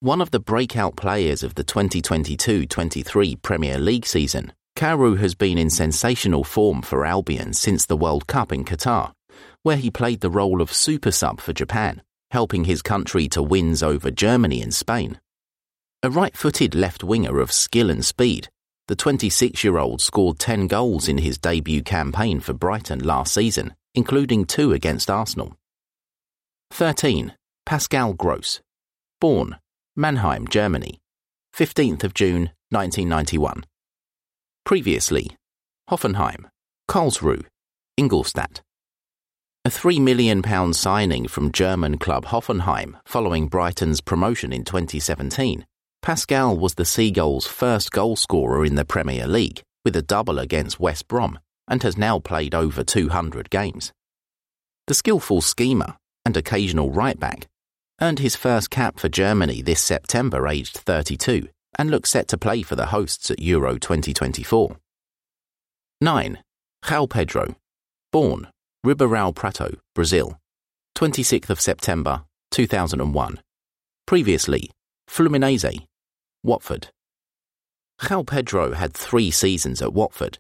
[0.01, 5.71] One of the breakout players of the 2022-23 Premier League season, Kaoru has been in
[5.71, 9.13] sensational form for Albion since the World Cup in Qatar,
[9.63, 12.03] where he played the role of super sub for Japan,
[12.33, 15.21] helping his country to wins over Germany and Spain.
[16.03, 18.49] A right footed left winger of skill and speed,
[18.89, 23.75] the 26 year old scored 10 goals in his debut campaign for Brighton last season,
[23.95, 25.57] including two against Arsenal.
[26.73, 27.33] 13.
[27.65, 28.61] Pascal Gross.
[29.21, 29.57] Born,
[29.97, 31.01] Mannheim, Germany,
[31.57, 33.65] 15th of June 1991.
[34.65, 35.37] Previously,
[35.91, 36.47] Hoffenheim,
[36.89, 37.45] Karlsruhe,
[37.99, 38.63] Ingolstadt.
[39.67, 45.67] A £3 million signing from German club Hoffenheim following Brighton's promotion in 2017,
[46.01, 51.09] Pascal was the Seagulls' first goalscorer in the Premier League, with a double against West
[51.09, 51.39] Brom,
[51.69, 53.93] and has now played over 200 games.
[54.87, 57.49] The skillful schemer and occasional right back
[58.01, 61.49] earned his first cap for Germany this September, aged 32,
[61.79, 64.77] and looks set to play for the hosts at Euro 2024.
[66.01, 66.39] 9.
[66.85, 67.57] João Pedro.
[68.13, 68.49] Born,
[68.85, 70.39] Ribeirão Preto, Brazil.
[70.97, 73.41] 26th of September, 2001.
[74.07, 74.71] Previously,
[75.09, 75.87] Fluminense,
[76.43, 76.89] Watford.
[78.01, 80.39] João Pedro had three seasons at Watford,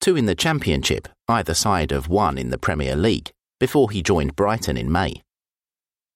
[0.00, 3.30] two in the Championship, either side of one in the Premier League,
[3.60, 5.22] before he joined Brighton in May.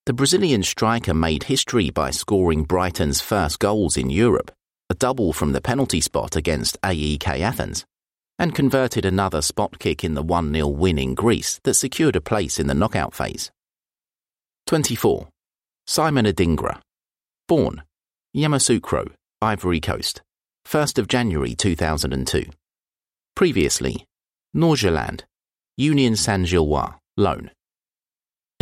[0.06, 4.50] The Brazilian striker made history by scoring Brighton's first goals in Europe,
[4.88, 7.84] a double from the penalty spot against AEK Athens,
[8.38, 12.20] and converted another spot kick in the 1 0 win in Greece that secured a
[12.20, 13.50] place in the knockout phase.
[14.66, 15.28] 24.
[15.86, 16.80] Simon Adingra.
[17.46, 17.82] Born
[18.34, 19.10] Yamoussoukro,
[19.42, 20.22] Ivory Coast,
[20.66, 22.46] 1st of January 2002.
[23.34, 24.06] Previously,
[24.56, 25.22] Nordsjælland,
[25.76, 27.50] Union Saint-Gilloise, loan.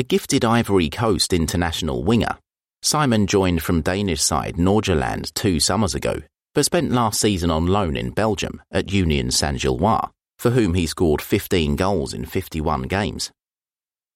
[0.01, 2.39] A gifted Ivory Coast international winger,
[2.83, 6.23] Simon joined from Danish side Nordsjælland two summers ago,
[6.55, 10.09] but spent last season on loan in Belgium at Union Saint-Gilloise,
[10.39, 13.33] for whom he scored 15 goals in 51 games.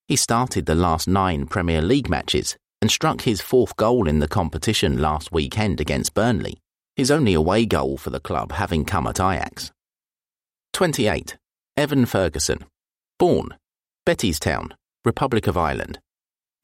[0.07, 4.29] He started the last nine Premier League matches and struck his fourth goal in the
[4.29, 6.61] competition last weekend against Burnley,
[6.95, 9.73] his only away goal for the club having come at Ajax.
[10.75, 11.37] 28.
[11.77, 12.67] Evan Ferguson.
[13.19, 13.57] Born,
[14.07, 14.71] Bettystown,
[15.05, 15.99] Republic of Ireland,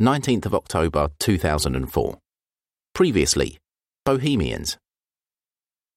[0.00, 2.18] 19th of October 2004.
[2.94, 3.58] Previously,
[4.04, 4.78] Bohemians.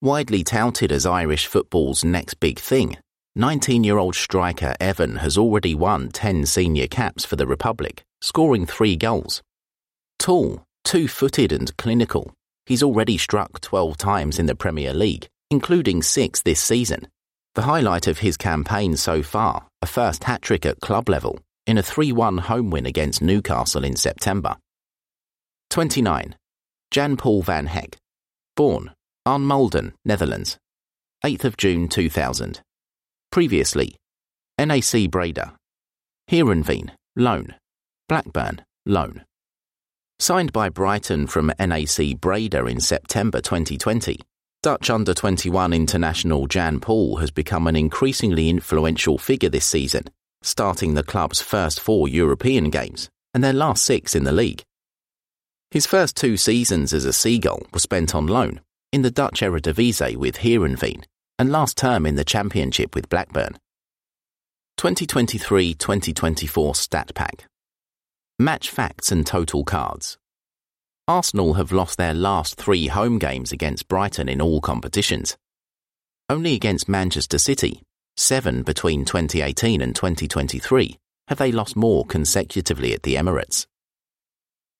[0.01, 2.97] Widely touted as Irish football's next big thing,
[3.35, 8.65] 19 year old striker Evan has already won 10 senior caps for the Republic, scoring
[8.65, 9.43] three goals.
[10.17, 12.33] Tall, two footed, and clinical,
[12.65, 17.07] he's already struck 12 times in the Premier League, including six this season.
[17.53, 21.77] The highlight of his campaign so far, a first hat trick at club level, in
[21.77, 24.55] a 3 1 home win against Newcastle in September.
[25.69, 26.35] 29.
[26.91, 27.95] Jan Paul van Hecke,
[28.55, 28.91] Born,
[29.27, 30.57] Arnemuiden, Netherlands.
[31.23, 32.61] 8th of June 2000.
[33.31, 33.95] Previously,
[34.59, 35.55] NAC Breda.
[36.29, 37.55] Heerenveen, loan.
[38.09, 39.23] Blackburn, loan.
[40.19, 44.19] Signed by Brighton from NAC Breda in September 2020,
[44.61, 50.03] Dutch under 21 international Jan Paul has become an increasingly influential figure this season,
[50.41, 54.63] starting the club's first four European games and their last six in the league.
[55.71, 58.59] His first two seasons as a Seagull were spent on loan,
[58.91, 61.05] in the Dutch Eredivisie with Heerenveen,
[61.39, 63.57] and last term in the Championship with Blackburn.
[64.79, 67.45] 2023-2024 Stat Pack
[68.39, 70.17] Match facts and total cards.
[71.07, 75.37] Arsenal have lost their last three home games against Brighton in all competitions.
[76.29, 77.81] Only against Manchester City,
[78.21, 83.65] seven between 2018 and 2023, have they lost more consecutively at the Emirates.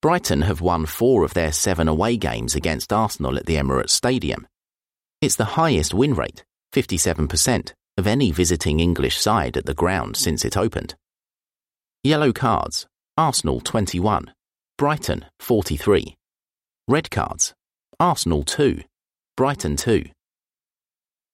[0.02, 4.48] Brighton have won four of their seven away games against Arsenal at the Emirates Stadium.
[5.22, 6.44] It's the highest win rate,
[6.74, 10.96] 57%, of any visiting English side at the ground since it opened.
[12.04, 12.88] Yellow cards
[13.18, 14.34] Arsenal 21,
[14.78, 16.16] Brighton 43.
[16.88, 17.54] Red cards
[18.00, 18.82] Arsenal 2,
[19.36, 20.06] Brighton 2.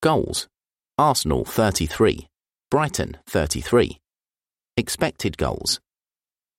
[0.01, 0.47] Goals
[0.99, 2.25] Arsenal 33,
[2.71, 3.99] Brighton 33.
[4.77, 5.79] Expected goals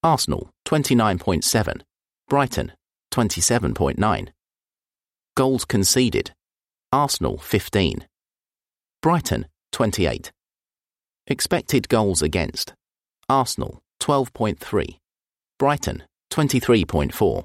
[0.04, 1.80] Arsenal 29.7,
[2.28, 2.72] Brighton
[3.12, 4.28] 27.9.
[5.36, 6.30] Goals conceded
[6.92, 8.06] Arsenal 15,
[9.02, 10.30] Brighton 28.
[11.26, 12.74] Expected goals against
[13.28, 14.98] Arsenal 12.3,
[15.58, 17.44] Brighton 23.4.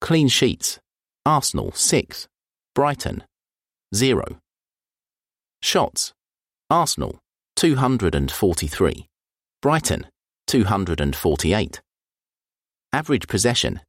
[0.00, 0.80] Clean sheets
[1.24, 2.26] Arsenal 6,
[2.74, 3.22] Brighton
[3.94, 4.40] 0.
[5.64, 6.12] Shots
[6.68, 7.18] Arsenal
[7.56, 9.06] 243,
[9.62, 10.06] Brighton
[10.46, 11.80] 248.
[12.92, 13.80] Average possession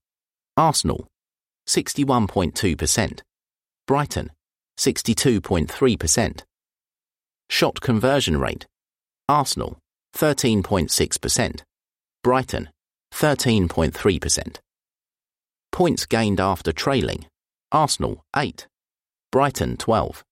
[0.56, 1.06] Arsenal
[1.68, 3.20] 61.2%,
[3.86, 4.32] Brighton
[4.80, 6.42] 62.3%.
[7.50, 8.66] Shot conversion rate
[9.28, 9.78] Arsenal
[10.16, 11.60] 13.6%,
[12.24, 12.70] Brighton
[13.14, 14.60] 13.3%.
[15.74, 17.26] Points gained after trailing
[17.74, 18.66] Arsenal 8,
[19.34, 20.24] Brighton 12.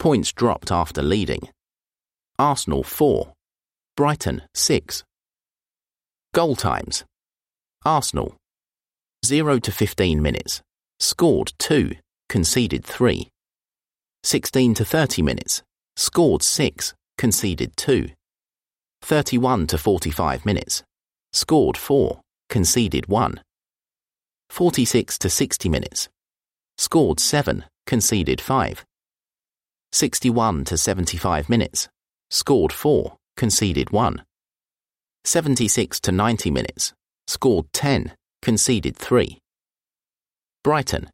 [0.00, 1.50] Points dropped after leading
[2.38, 3.34] Arsenal 4,
[3.98, 5.04] Brighton 6.
[6.32, 7.04] Goal times
[7.84, 8.34] Arsenal
[9.26, 10.62] 0 to 15 minutes,
[11.00, 11.96] scored 2,
[12.30, 13.28] conceded 3.
[14.22, 15.62] 16 to 30 minutes,
[15.96, 18.08] scored 6, conceded 2.
[19.02, 20.82] 31 to 45 minutes,
[21.34, 23.42] scored 4, conceded 1.
[24.48, 26.08] 46 to 60 minutes,
[26.78, 28.86] scored 7, conceded 5.
[29.92, 31.88] 61 to 75 minutes,
[32.30, 34.22] scored 4, conceded 1.
[35.24, 36.94] 76 to 90 minutes,
[37.26, 39.38] scored 10, conceded 3.
[40.62, 41.10] Brighton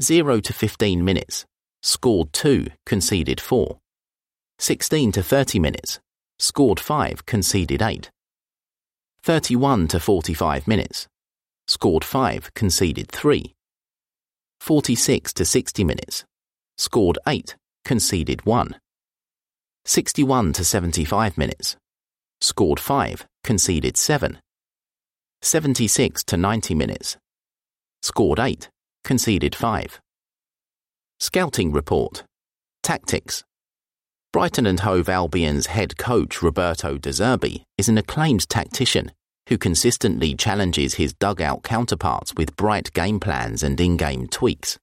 [0.00, 1.44] 0 to 15 minutes,
[1.82, 3.78] scored 2, conceded 4.
[4.58, 6.00] 16 to 30 minutes,
[6.38, 8.10] scored 5, conceded 8.
[9.22, 11.08] 31 to 45 minutes,
[11.66, 13.52] scored 5, conceded 3.
[14.60, 16.24] 46 to 60 minutes,
[16.76, 18.76] scored 8, conceded 1.
[19.84, 21.76] 61 to 75 minutes,
[22.40, 24.38] scored 5, conceded 7.
[25.42, 27.16] 76 to 90 minutes,
[28.02, 28.70] scored 8,
[29.04, 30.00] conceded 5.
[31.20, 32.24] Scouting report.
[32.82, 33.44] Tactics.
[34.32, 39.12] Brighton and Hove Albion's head coach Roberto De Zerbi is an acclaimed tactician
[39.48, 44.78] who consistently challenges his dugout counterparts with bright game plans and in-game tweaks.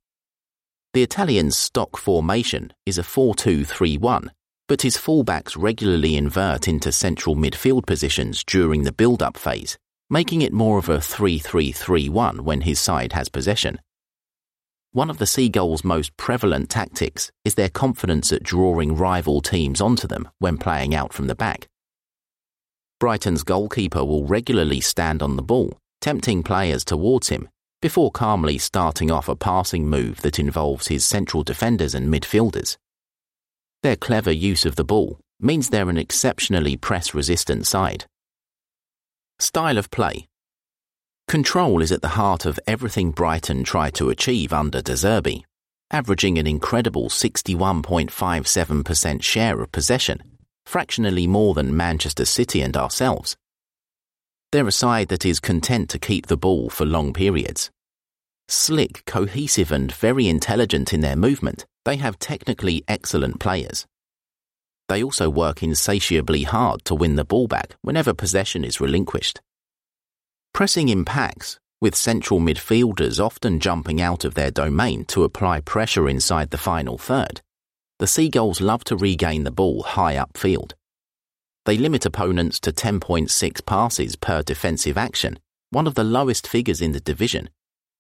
[0.94, 4.30] The Italian's stock formation is a 4-2-3-1
[4.72, 9.78] but his fullbacks regularly invert into central midfield positions during the build-up phase,
[10.10, 13.82] making it more of a 3-3-3-1 when his side has possession.
[14.94, 20.08] One of the Seagulls' most prevalent tactics is their confidence at drawing rival teams onto
[20.08, 21.68] them when playing out from the back.
[22.98, 27.50] Brighton's goalkeeper will regularly stand on the ball, tempting players towards him,
[27.82, 32.78] before calmly starting off a passing move that involves his central defenders and midfielders.
[33.84, 38.06] Their clever use of the ball means they're an exceptionally press resistant side.
[39.40, 40.28] Style of play
[41.28, 45.44] Control is at the heart of everything Brighton tried to achieve under De Zerbi,
[45.90, 50.22] averaging an incredible 61.57% share of possession,
[50.66, 53.36] fractionally more than Manchester City and ourselves.
[54.52, 57.72] They're a side that is content to keep the ball for long periods.
[58.50, 63.86] Slick, cohesive, and very intelligent in their movement, they have technically excellent players.
[64.90, 69.40] They also work insatiably hard to win the ball back whenever possession is relinquished.
[70.54, 76.10] Pressing in packs, with central midfielders often jumping out of their domain to apply pressure
[76.10, 77.42] inside the final third,
[78.00, 80.74] the Seagulls love to regain the ball high upfield.
[81.66, 85.40] They limit opponents to 10.6 passes per defensive action,
[85.70, 87.50] one of the lowest figures in the division,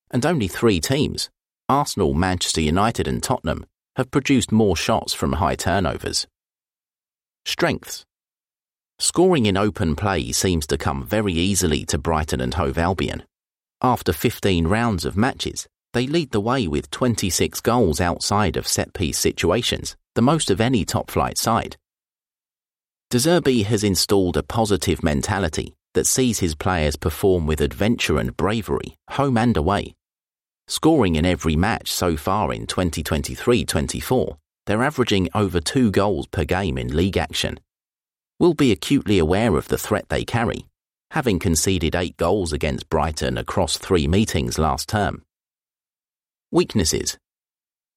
[0.10, 1.30] and only three teams,
[1.70, 3.66] Arsenal, Manchester United, and Tottenham,
[3.96, 6.28] have produced more shots from high turnovers.
[7.46, 8.06] Strengths
[9.00, 13.24] Scoring in open play seems to come very easily to Brighton and Hove Albion.
[13.82, 18.94] After 15 rounds of matches, They lead the way with 26 goals outside of set
[18.94, 21.76] piece situations, the most of any top flight side.
[23.12, 28.38] De Zerbi has installed a positive mentality that sees his players perform with adventure and
[28.38, 29.94] bravery, home and away.
[30.70, 36.46] Scoring in every match so far in 2023 24, they're averaging over two goals per
[36.46, 37.60] game in league action.
[38.40, 40.68] We'll be acutely aware of the threat they carry,
[41.10, 45.24] having conceded eight goals against Brighton across three meetings last term.
[46.50, 47.18] Weaknesses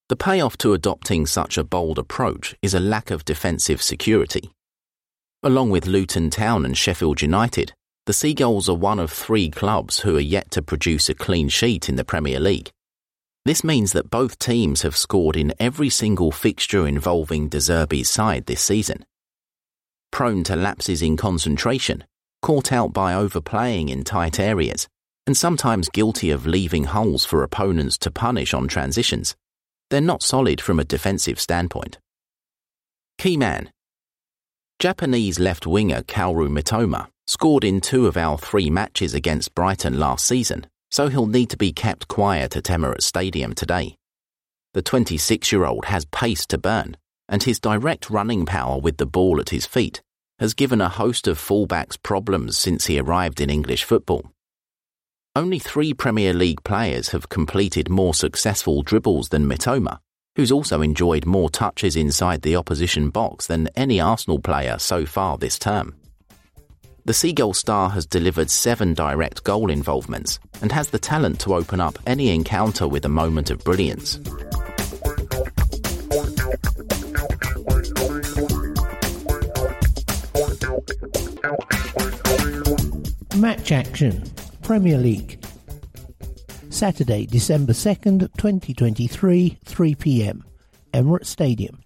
[0.09, 4.51] The payoff to adopting such a bold approach is a lack of defensive security.
[5.47, 7.75] Along with Luton Town and Sheffield United,
[8.07, 11.87] the Seagulls are one of three clubs who are yet to produce a clean sheet
[11.87, 12.71] in the Premier League.
[13.45, 18.47] This means that both teams have scored in every single fixture involving De Zerbi's side
[18.47, 19.05] this season.
[20.11, 22.05] Prone to lapses in concentration,
[22.41, 24.89] caught out by overplaying in tight areas,
[25.27, 29.37] and sometimes guilty of leaving holes for opponents to punish on transitions,
[29.91, 31.99] they're not solid from a defensive standpoint.
[33.19, 33.71] Key man
[34.79, 40.27] Japanese left winger Kaoru Mitoma scored in two of our three matches against Brighton last
[40.27, 43.97] season, so he'll need to be kept quiet at Emirates Stadium today.
[44.75, 46.97] The 26 year old has pace to burn,
[47.29, 50.03] and his direct running power with the ball at his feet
[50.39, 54.33] has given a host of fullbacks problems since he arrived in English football.
[55.37, 60.01] Only three Premier League players have completed more successful dribbles than Mitoma,
[60.37, 65.39] who's also enjoyed more touches inside the opposition box than any Arsenal player so far
[65.39, 65.95] this term.
[67.07, 71.79] The Seagull star has delivered seven direct goal involvements and has the talent to open
[71.79, 74.19] up any encounter with a moment of brilliance.
[83.37, 84.25] Match action
[84.63, 85.44] Premier League.
[86.75, 90.45] Saturday, December 2nd, 2023, 3 pm.
[90.93, 91.79] Emirates Stadium.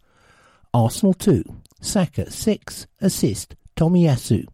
[0.73, 1.45] Arsenal 2.
[1.83, 2.87] Saka 6.
[2.99, 4.47] Assist Tomiyasu.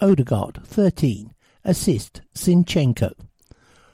[0.00, 1.32] Odegaard 13.
[1.64, 3.12] Assist Zinchenko.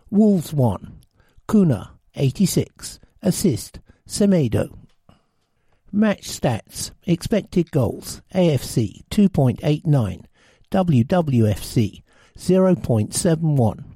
[0.09, 1.01] Wolves 1.
[1.47, 2.98] Cunha 86.
[3.20, 4.74] Assist Semedo.
[5.93, 6.93] Match stats.
[7.02, 8.23] Expected goals.
[8.35, 10.24] AFC 2.89.
[10.70, 12.02] WWFC
[12.39, 13.94] 0.71.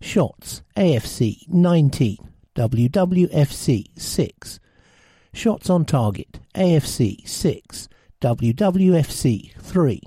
[0.00, 2.18] Shots AFC 19,
[2.54, 4.60] WWFC 6.
[5.32, 7.88] Shots on target AFC 6,
[8.20, 10.02] WWFC 3.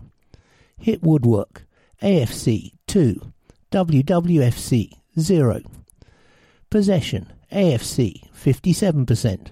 [0.78, 1.66] Hit woodwork
[2.02, 3.32] AFC 2,
[3.72, 5.62] WWFC 0.
[6.70, 9.52] Possession AFC 57%,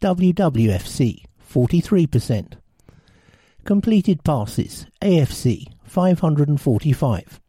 [0.00, 2.52] WWFC 43%.
[3.64, 7.40] Completed passes AFC 545.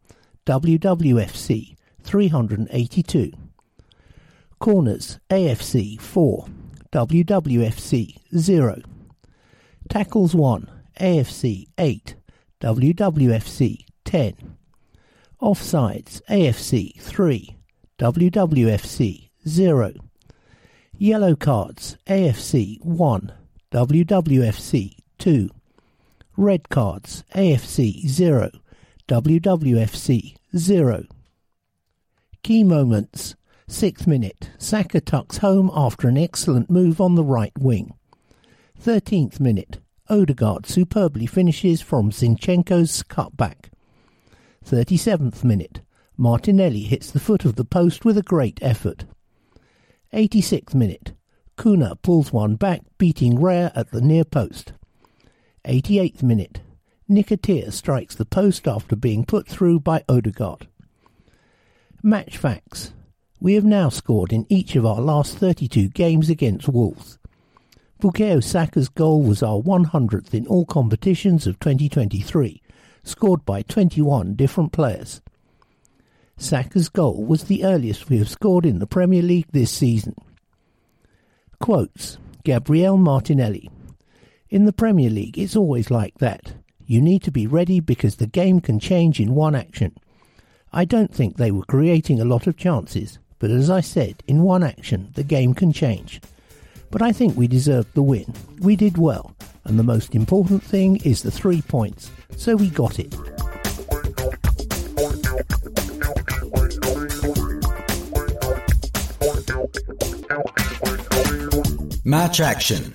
[0.46, 3.32] WWFC 382.
[4.58, 6.46] Corners AFC 4,
[6.92, 8.82] WWFC 0.
[9.88, 10.70] Tackles 1,
[11.00, 12.14] AFC 8,
[12.60, 14.56] WWFC 10.
[15.40, 17.56] Offsides AFC 3,
[17.98, 19.92] WWFC 0.
[20.98, 23.32] Yellow cards AFC 1,
[23.72, 25.50] WWFC 2.
[26.36, 28.50] Red cards AFC 0,
[29.08, 31.04] WWFC 0.
[32.42, 33.36] Key moments.
[33.68, 34.50] Sixth minute.
[34.58, 37.92] Saka tucks home after an excellent move on the right wing.
[38.78, 39.78] Thirteenth minute.
[40.08, 43.70] Odegaard superbly finishes from Zinchenko's cutback.
[44.64, 45.82] 37th minute.
[46.16, 49.04] Martinelli hits the foot of the post with a great effort.
[50.12, 51.12] 86th minute.
[51.56, 54.72] Cunha pulls one back, beating Raya at the near post.
[55.66, 56.60] 88th minute.
[57.08, 60.68] Nketiah strikes the post after being put through by Odegaard.
[62.02, 62.94] Match facts.
[63.40, 67.18] We have now scored in each of our last 32 games against Wolves.
[68.00, 72.62] Bukayo Saka's goal was our 100th in all competitions of 2023,
[73.02, 75.20] scored by 21 different players.
[76.38, 80.14] Saka's goal was the earliest we have scored in the Premier League this season.
[81.58, 83.68] Quotes Gabriel Martinelli.
[84.48, 86.54] In the Premier League, it's always like that.
[86.86, 89.94] You need to be ready because the game can change in one action.
[90.72, 94.42] I don't think they were creating a lot of chances, but as I said, in
[94.42, 96.20] one action, the game can change.
[96.92, 98.32] But I think we deserved the win.
[98.60, 99.34] We did well,
[99.64, 103.12] and the most important thing is the three points, so we got it.
[112.04, 112.94] Match action.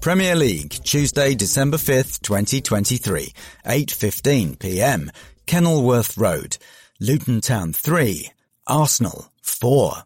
[0.00, 3.34] Premier League, Tuesday, December 5th, 2023,
[3.66, 5.10] 8.15 p.m.
[5.50, 6.58] Kenilworth Road,
[7.00, 8.30] Luton Town 3,
[8.68, 10.04] Arsenal 4.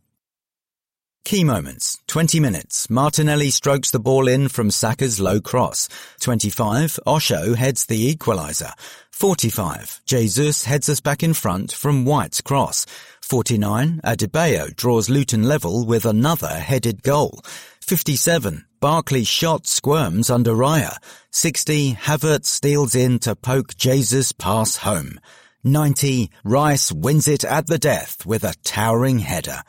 [1.26, 1.98] Key moments.
[2.06, 2.88] 20 minutes.
[2.88, 5.86] Martinelli strokes the ball in from Saka's low cross.
[6.20, 6.98] 25.
[7.06, 8.72] Osho heads the equaliser.
[9.10, 10.00] 45.
[10.06, 12.86] Jesus heads us back in front from White's cross.
[13.20, 14.00] 49.
[14.02, 17.42] Adebayo draws Luton level with another headed goal.
[17.84, 18.64] 57.
[18.80, 20.96] Barkley's shot squirms under Raya.
[21.30, 21.92] 60.
[21.92, 25.20] Havertz steals in to poke Jesus pass home.
[25.64, 26.30] 90.
[26.44, 29.62] Rice wins it at the death with a towering header.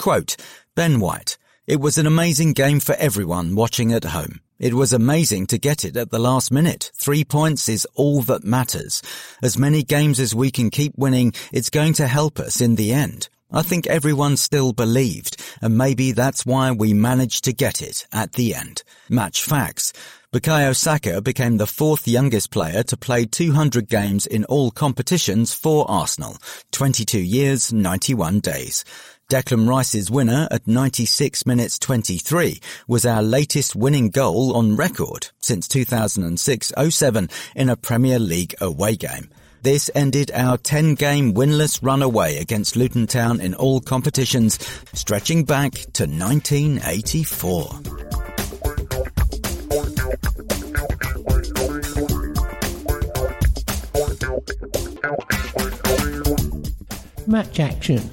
[0.00, 0.36] Quote,
[0.74, 4.40] Ben White, it was an amazing game for everyone watching at home.
[4.58, 6.90] It was amazing to get it at the last minute.
[6.96, 9.02] Three points is all that matters.
[9.40, 12.92] As many games as we can keep winning, it's going to help us in the
[12.92, 13.28] end.
[13.50, 18.32] I think everyone still believed, and maybe that's why we managed to get it at
[18.32, 18.82] the end.
[19.08, 19.92] Match facts.
[20.32, 25.88] Bukayo Saka became the fourth youngest player to play 200 games in all competitions for
[25.88, 26.36] Arsenal.
[26.72, 28.84] 22 years, 91 days.
[29.30, 35.66] Declan Rice's winner at 96 minutes 23 was our latest winning goal on record since
[35.68, 39.30] 2006-07 in a Premier League away game.
[39.62, 44.58] This ended our 10-game winless run away against Luton Town in all competitions,
[44.92, 47.80] stretching back to 1984.
[57.26, 58.10] Match action.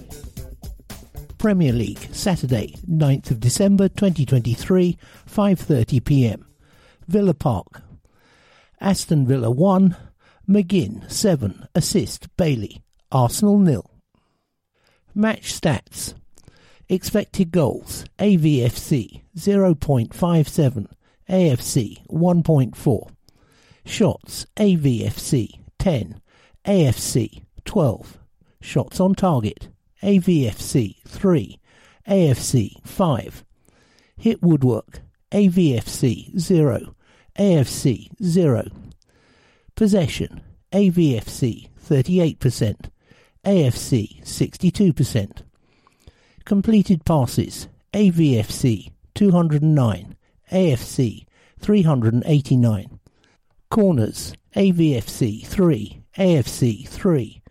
[1.37, 4.97] Premier League, Saturday, 9th of December 2023,
[5.29, 6.45] 5:30 p.m.
[7.07, 7.81] Villa Park.
[8.81, 9.95] Aston Villa 1,
[10.47, 13.89] McGinn 7, assist Bailey, Arsenal nil.
[15.15, 16.15] Match stats.
[16.89, 20.87] Expected goals, AVFC 0.57,
[21.29, 23.09] AFC 1.4.
[23.85, 26.21] Shots, AVFC 10,
[26.65, 28.17] AFC 12.
[28.61, 29.69] Shots on target,
[30.01, 31.59] AVFC 3,
[32.07, 33.45] AFC 5.
[34.17, 34.99] Hit woodwork,
[35.31, 36.95] AVFC 0,
[37.39, 38.63] AFC 0.
[39.75, 40.41] Possession,
[40.71, 42.89] AVFC 38%,
[43.45, 45.41] AFC 62%.
[46.45, 50.15] Completed passes, AVFC 209,
[50.51, 51.25] AFC
[51.59, 52.99] 389.
[53.69, 57.41] Corners, AVFC 3, AFC 3.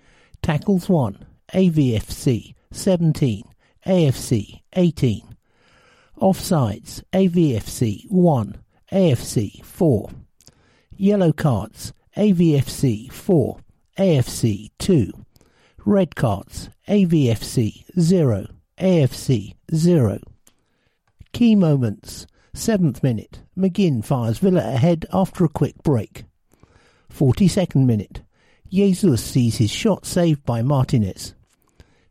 [0.43, 3.43] Tackles 1, AVFC 17,
[3.86, 5.36] AFC 18.
[6.20, 8.57] Offsides, AVFC 1,
[8.93, 10.11] AFC 4.
[10.97, 13.59] Yellow cards, AVFC 4,
[13.98, 15.10] AFC 2.
[15.86, 18.47] Red cards, AVFC 0,
[18.78, 20.18] AFC 0.
[21.32, 22.26] Key moments.
[22.55, 26.24] 7th minute, McGinn fires Villa ahead after a quick break.
[27.10, 28.20] 42nd minute,
[28.70, 31.34] Jesus sees his shot saved by Martinez.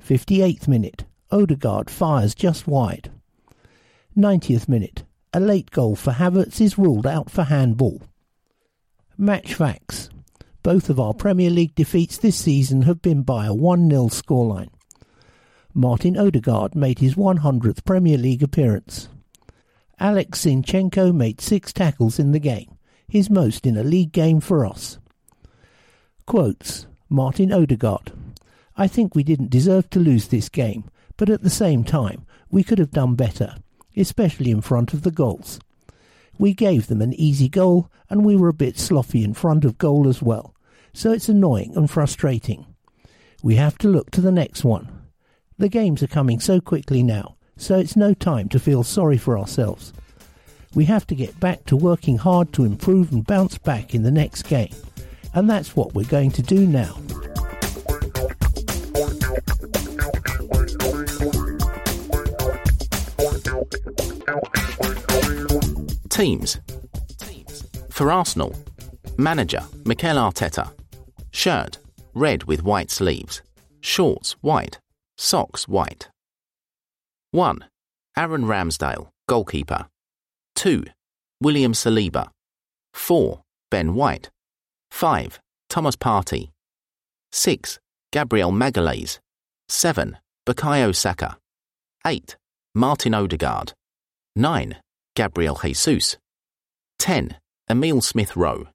[0.03, 3.11] 58th minute, Odegaard fires just wide.
[4.17, 8.01] 90th minute, a late goal for Havertz is ruled out for handball.
[9.21, 10.09] Match facts.
[10.63, 14.71] Both of our Premier League defeats this season have been by a 1 0 scoreline.
[15.75, 19.09] Martin Odegaard made his 100th Premier League appearance.
[19.99, 24.65] Alex Zinchenko made six tackles in the game, his most in a league game for
[24.65, 24.97] us.
[26.25, 28.13] Quotes Martin Odegaard.
[28.75, 30.85] I think we didn't deserve to lose this game,
[31.17, 33.57] but at the same time, we could have done better,
[33.95, 35.59] especially in front of the goals.
[36.41, 39.77] We gave them an easy goal, and we were a bit sloppy in front of
[39.77, 40.55] goal as well,
[40.91, 42.65] so it's annoying and frustrating.
[43.43, 44.89] We have to look to the next one.
[45.59, 49.37] The games are coming so quickly now, so it's no time to feel sorry for
[49.37, 49.93] ourselves.
[50.73, 54.09] We have to get back to working hard to improve and bounce back in the
[54.09, 54.73] next game,
[55.35, 56.97] and that's what we're going to do now.
[66.11, 66.59] Teams.
[67.89, 68.53] For Arsenal,
[69.17, 70.69] manager Mikel Arteta.
[71.31, 71.77] Shirt
[72.13, 73.41] red with white sleeves.
[73.79, 74.77] Shorts white.
[75.17, 76.09] Socks white.
[77.31, 77.63] 1.
[78.17, 79.87] Aaron Ramsdale, goalkeeper.
[80.55, 80.83] 2.
[81.39, 82.27] William Saliba.
[82.93, 83.41] 4.
[83.69, 84.29] Ben White.
[84.91, 85.39] 5.
[85.69, 86.49] Thomas Partey.
[87.31, 87.79] 6.
[88.11, 89.19] Gabriel Magalhaes.
[89.69, 90.17] 7.
[90.45, 91.37] Bukayo Saka.
[92.05, 92.35] 8.
[92.75, 93.73] Martin Odegaard.
[94.35, 94.75] 9.
[95.15, 96.17] Gabriel Jesus.
[96.99, 97.35] 10.
[97.69, 98.69] Emil Smith Rowe.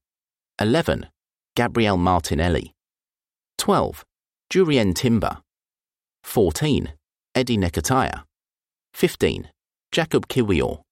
[0.59, 1.09] 11.
[1.55, 2.73] Gabriel Martinelli.
[3.59, 4.05] 12.
[4.53, 5.39] Jurrien Timber.
[6.25, 6.93] 14.
[7.35, 8.25] Eddie Nketiah.
[8.93, 9.49] 15.
[9.93, 10.83] Jakub Kiwior.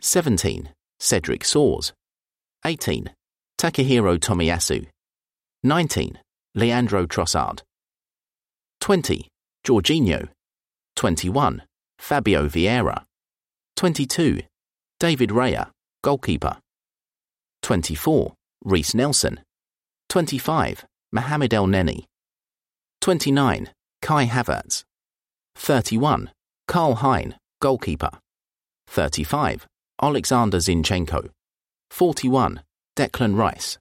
[0.00, 0.70] 17.
[0.98, 1.92] Cedric Soares.
[2.64, 3.10] 18.
[3.58, 4.86] Takahiro Tomiyasu.
[5.62, 6.18] 19.
[6.54, 7.62] Leandro Trossard.
[8.80, 9.28] 20.
[9.64, 10.28] Jorginho.
[10.96, 11.62] 21.
[11.98, 13.04] Fabio Vieira.
[13.78, 14.40] 22.
[14.98, 15.70] David Raya,
[16.02, 16.56] goalkeeper.
[17.62, 18.34] 24.
[18.64, 19.38] Reiss Nelson.
[20.08, 20.84] 25.
[21.12, 22.02] Mohamed Elneny.
[23.00, 23.68] 29.
[24.02, 24.82] Kai Havertz.
[25.54, 26.32] 31.
[26.66, 28.10] Karl Hein, goalkeeper.
[28.88, 29.68] 35.
[30.02, 31.30] Alexander Zinchenko.
[31.90, 32.62] 41.
[32.96, 33.78] Declan Rice.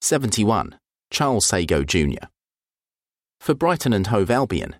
[0.00, 0.76] 71.
[1.12, 2.26] Charles Sagoe Jr.
[3.38, 4.74] For Brighton and Hove Albion,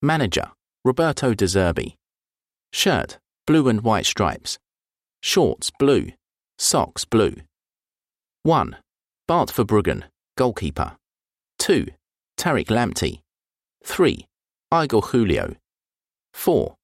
[0.00, 0.52] Manager
[0.84, 1.94] Roberto De Zerbi.
[2.72, 3.18] Shirt
[3.48, 4.58] blue and white stripes.
[5.22, 6.12] Shorts blue.
[6.58, 7.32] Socks blue.
[8.42, 8.76] 1.
[9.26, 10.04] Bart Verbruggen,
[10.36, 10.96] goalkeeper.
[11.58, 11.86] 2.
[12.36, 13.20] Tariq Lamptey.
[13.84, 14.26] 3.
[14.70, 15.56] Igor Julio.
[16.34, 16.74] 4.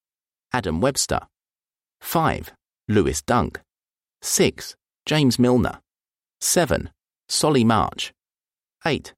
[0.55, 1.20] Adam Webster.
[2.01, 2.55] 5.
[2.89, 3.61] Lewis Dunk.
[4.23, 4.74] 6.
[5.05, 5.81] James Milner.
[6.41, 6.89] 7.
[7.28, 8.11] Solly March.
[8.86, 9.12] 8.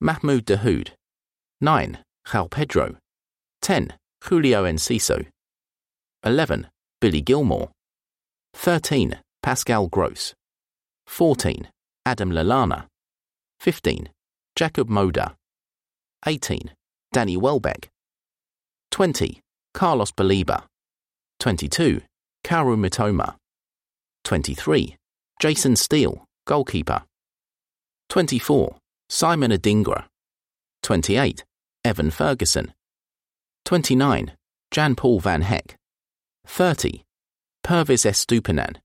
[0.00, 0.92] Mahmoud Dahoud.
[1.60, 1.98] 9.
[2.26, 2.96] João Pedro.
[3.60, 3.90] 10.
[4.22, 5.26] Julio Enciso.
[6.24, 6.70] 11.
[7.00, 7.70] Billy Gilmour.
[8.54, 9.18] 13.
[9.42, 10.34] Pascal Gross.
[11.06, 11.68] 14.
[12.06, 12.86] Adam Lallana.
[13.60, 14.08] 15.
[14.58, 15.34] Jakub Moder.
[16.26, 16.72] 18.
[17.12, 17.88] Danny Welbeck.
[18.90, 19.40] 20.
[19.74, 20.64] Carlos Baleba.
[21.38, 22.00] 22.
[22.42, 23.36] Kaoru Mitoma.
[24.24, 24.96] 23.
[25.38, 27.02] Jason Steele, goalkeeper.
[28.08, 28.76] 24.
[29.10, 30.06] Simon Adingra.
[30.82, 31.44] 28.
[31.84, 32.72] Evan Ferguson.
[33.66, 34.32] 29.
[34.70, 35.76] Jan Paul van Hecke.
[36.46, 37.02] 30.
[37.62, 38.76] Pervis Estupinan.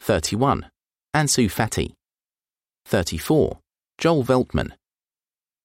[0.00, 0.68] 31.
[1.14, 1.94] Ansu Fati.
[2.86, 3.58] 34.
[3.98, 4.72] Joel Veltman.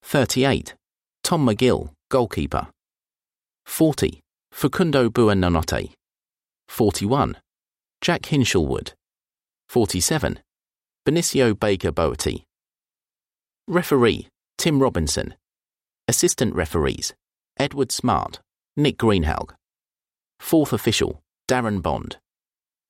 [0.04, 0.76] 38.
[1.24, 2.68] Tom McGill, goalkeeper.
[3.66, 4.22] 40.
[4.52, 5.92] Facundo Buonanotte.
[6.68, 7.38] 41.
[8.02, 8.94] Jack Hinshelwood.
[9.70, 10.40] 47.
[11.06, 12.44] Benicio Baker-Boaitey.
[13.68, 15.36] Referee Tim Robinson.
[16.08, 17.14] Assistant referees
[17.58, 18.40] Edward Smart,
[18.78, 19.54] Nick Greenhalgh.
[20.40, 22.18] Fourth official Darren Bond.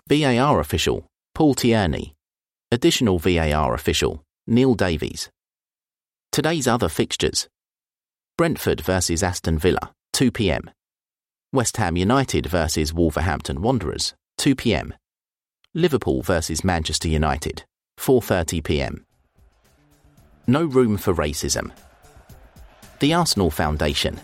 [0.07, 2.13] VAR official Paul Tierney.
[2.71, 5.29] Additional VAR official Neil Davies.
[6.31, 7.49] Today's other fixtures
[8.37, 10.69] Brentford versus Aston Villa, 2 pm.
[11.51, 14.93] West Ham United versus Wolverhampton Wanderers, 2 pm.
[15.73, 17.65] Liverpool versus Manchester United,
[17.97, 19.05] 4:30 p.m.
[20.47, 21.71] No room for racism.
[22.99, 24.17] The Arsenal Foundation,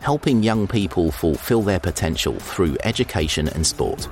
[0.00, 4.06] helping young people fulfill their potential through education and sport.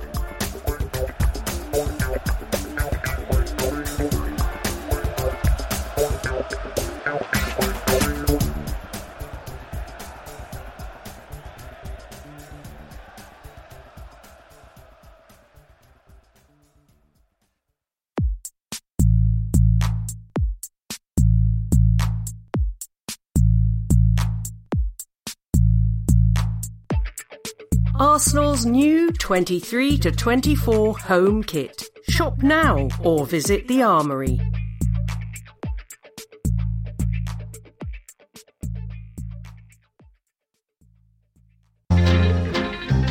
[28.65, 31.83] New 23 to 24 home kit.
[32.09, 34.39] Shop now or visit the Armoury.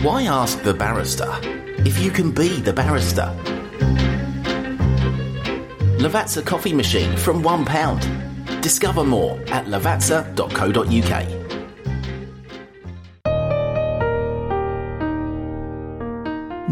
[0.03, 1.33] Why ask the barrister
[1.85, 3.35] if you can be the barrister?
[5.99, 8.61] Lavazza coffee machine from £1.
[8.63, 11.46] Discover more at lavazza.co.uk.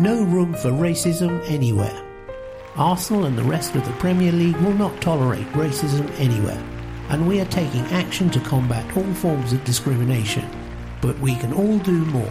[0.05, 1.98] No room for racism anywhere.
[2.76, 6.62] Arsenal and the rest of the Premier League will not tolerate racism anywhere,
[7.09, 10.44] and we are taking action to combat all forms of discrimination.
[11.01, 12.31] But we can all do more.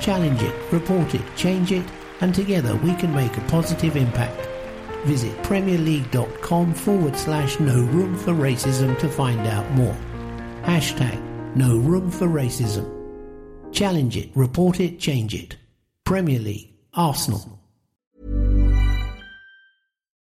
[0.00, 1.86] Challenge it, report it, change it,
[2.20, 4.48] and together we can make a positive impact.
[5.04, 9.96] Visit premierleague.com forward slash no room for racism to find out more.
[10.64, 11.22] Hashtag
[11.54, 12.90] no room for racism.
[13.72, 15.54] Challenge it, report it, change it.
[16.02, 16.73] Premier League.
[16.94, 17.63] Arsenal.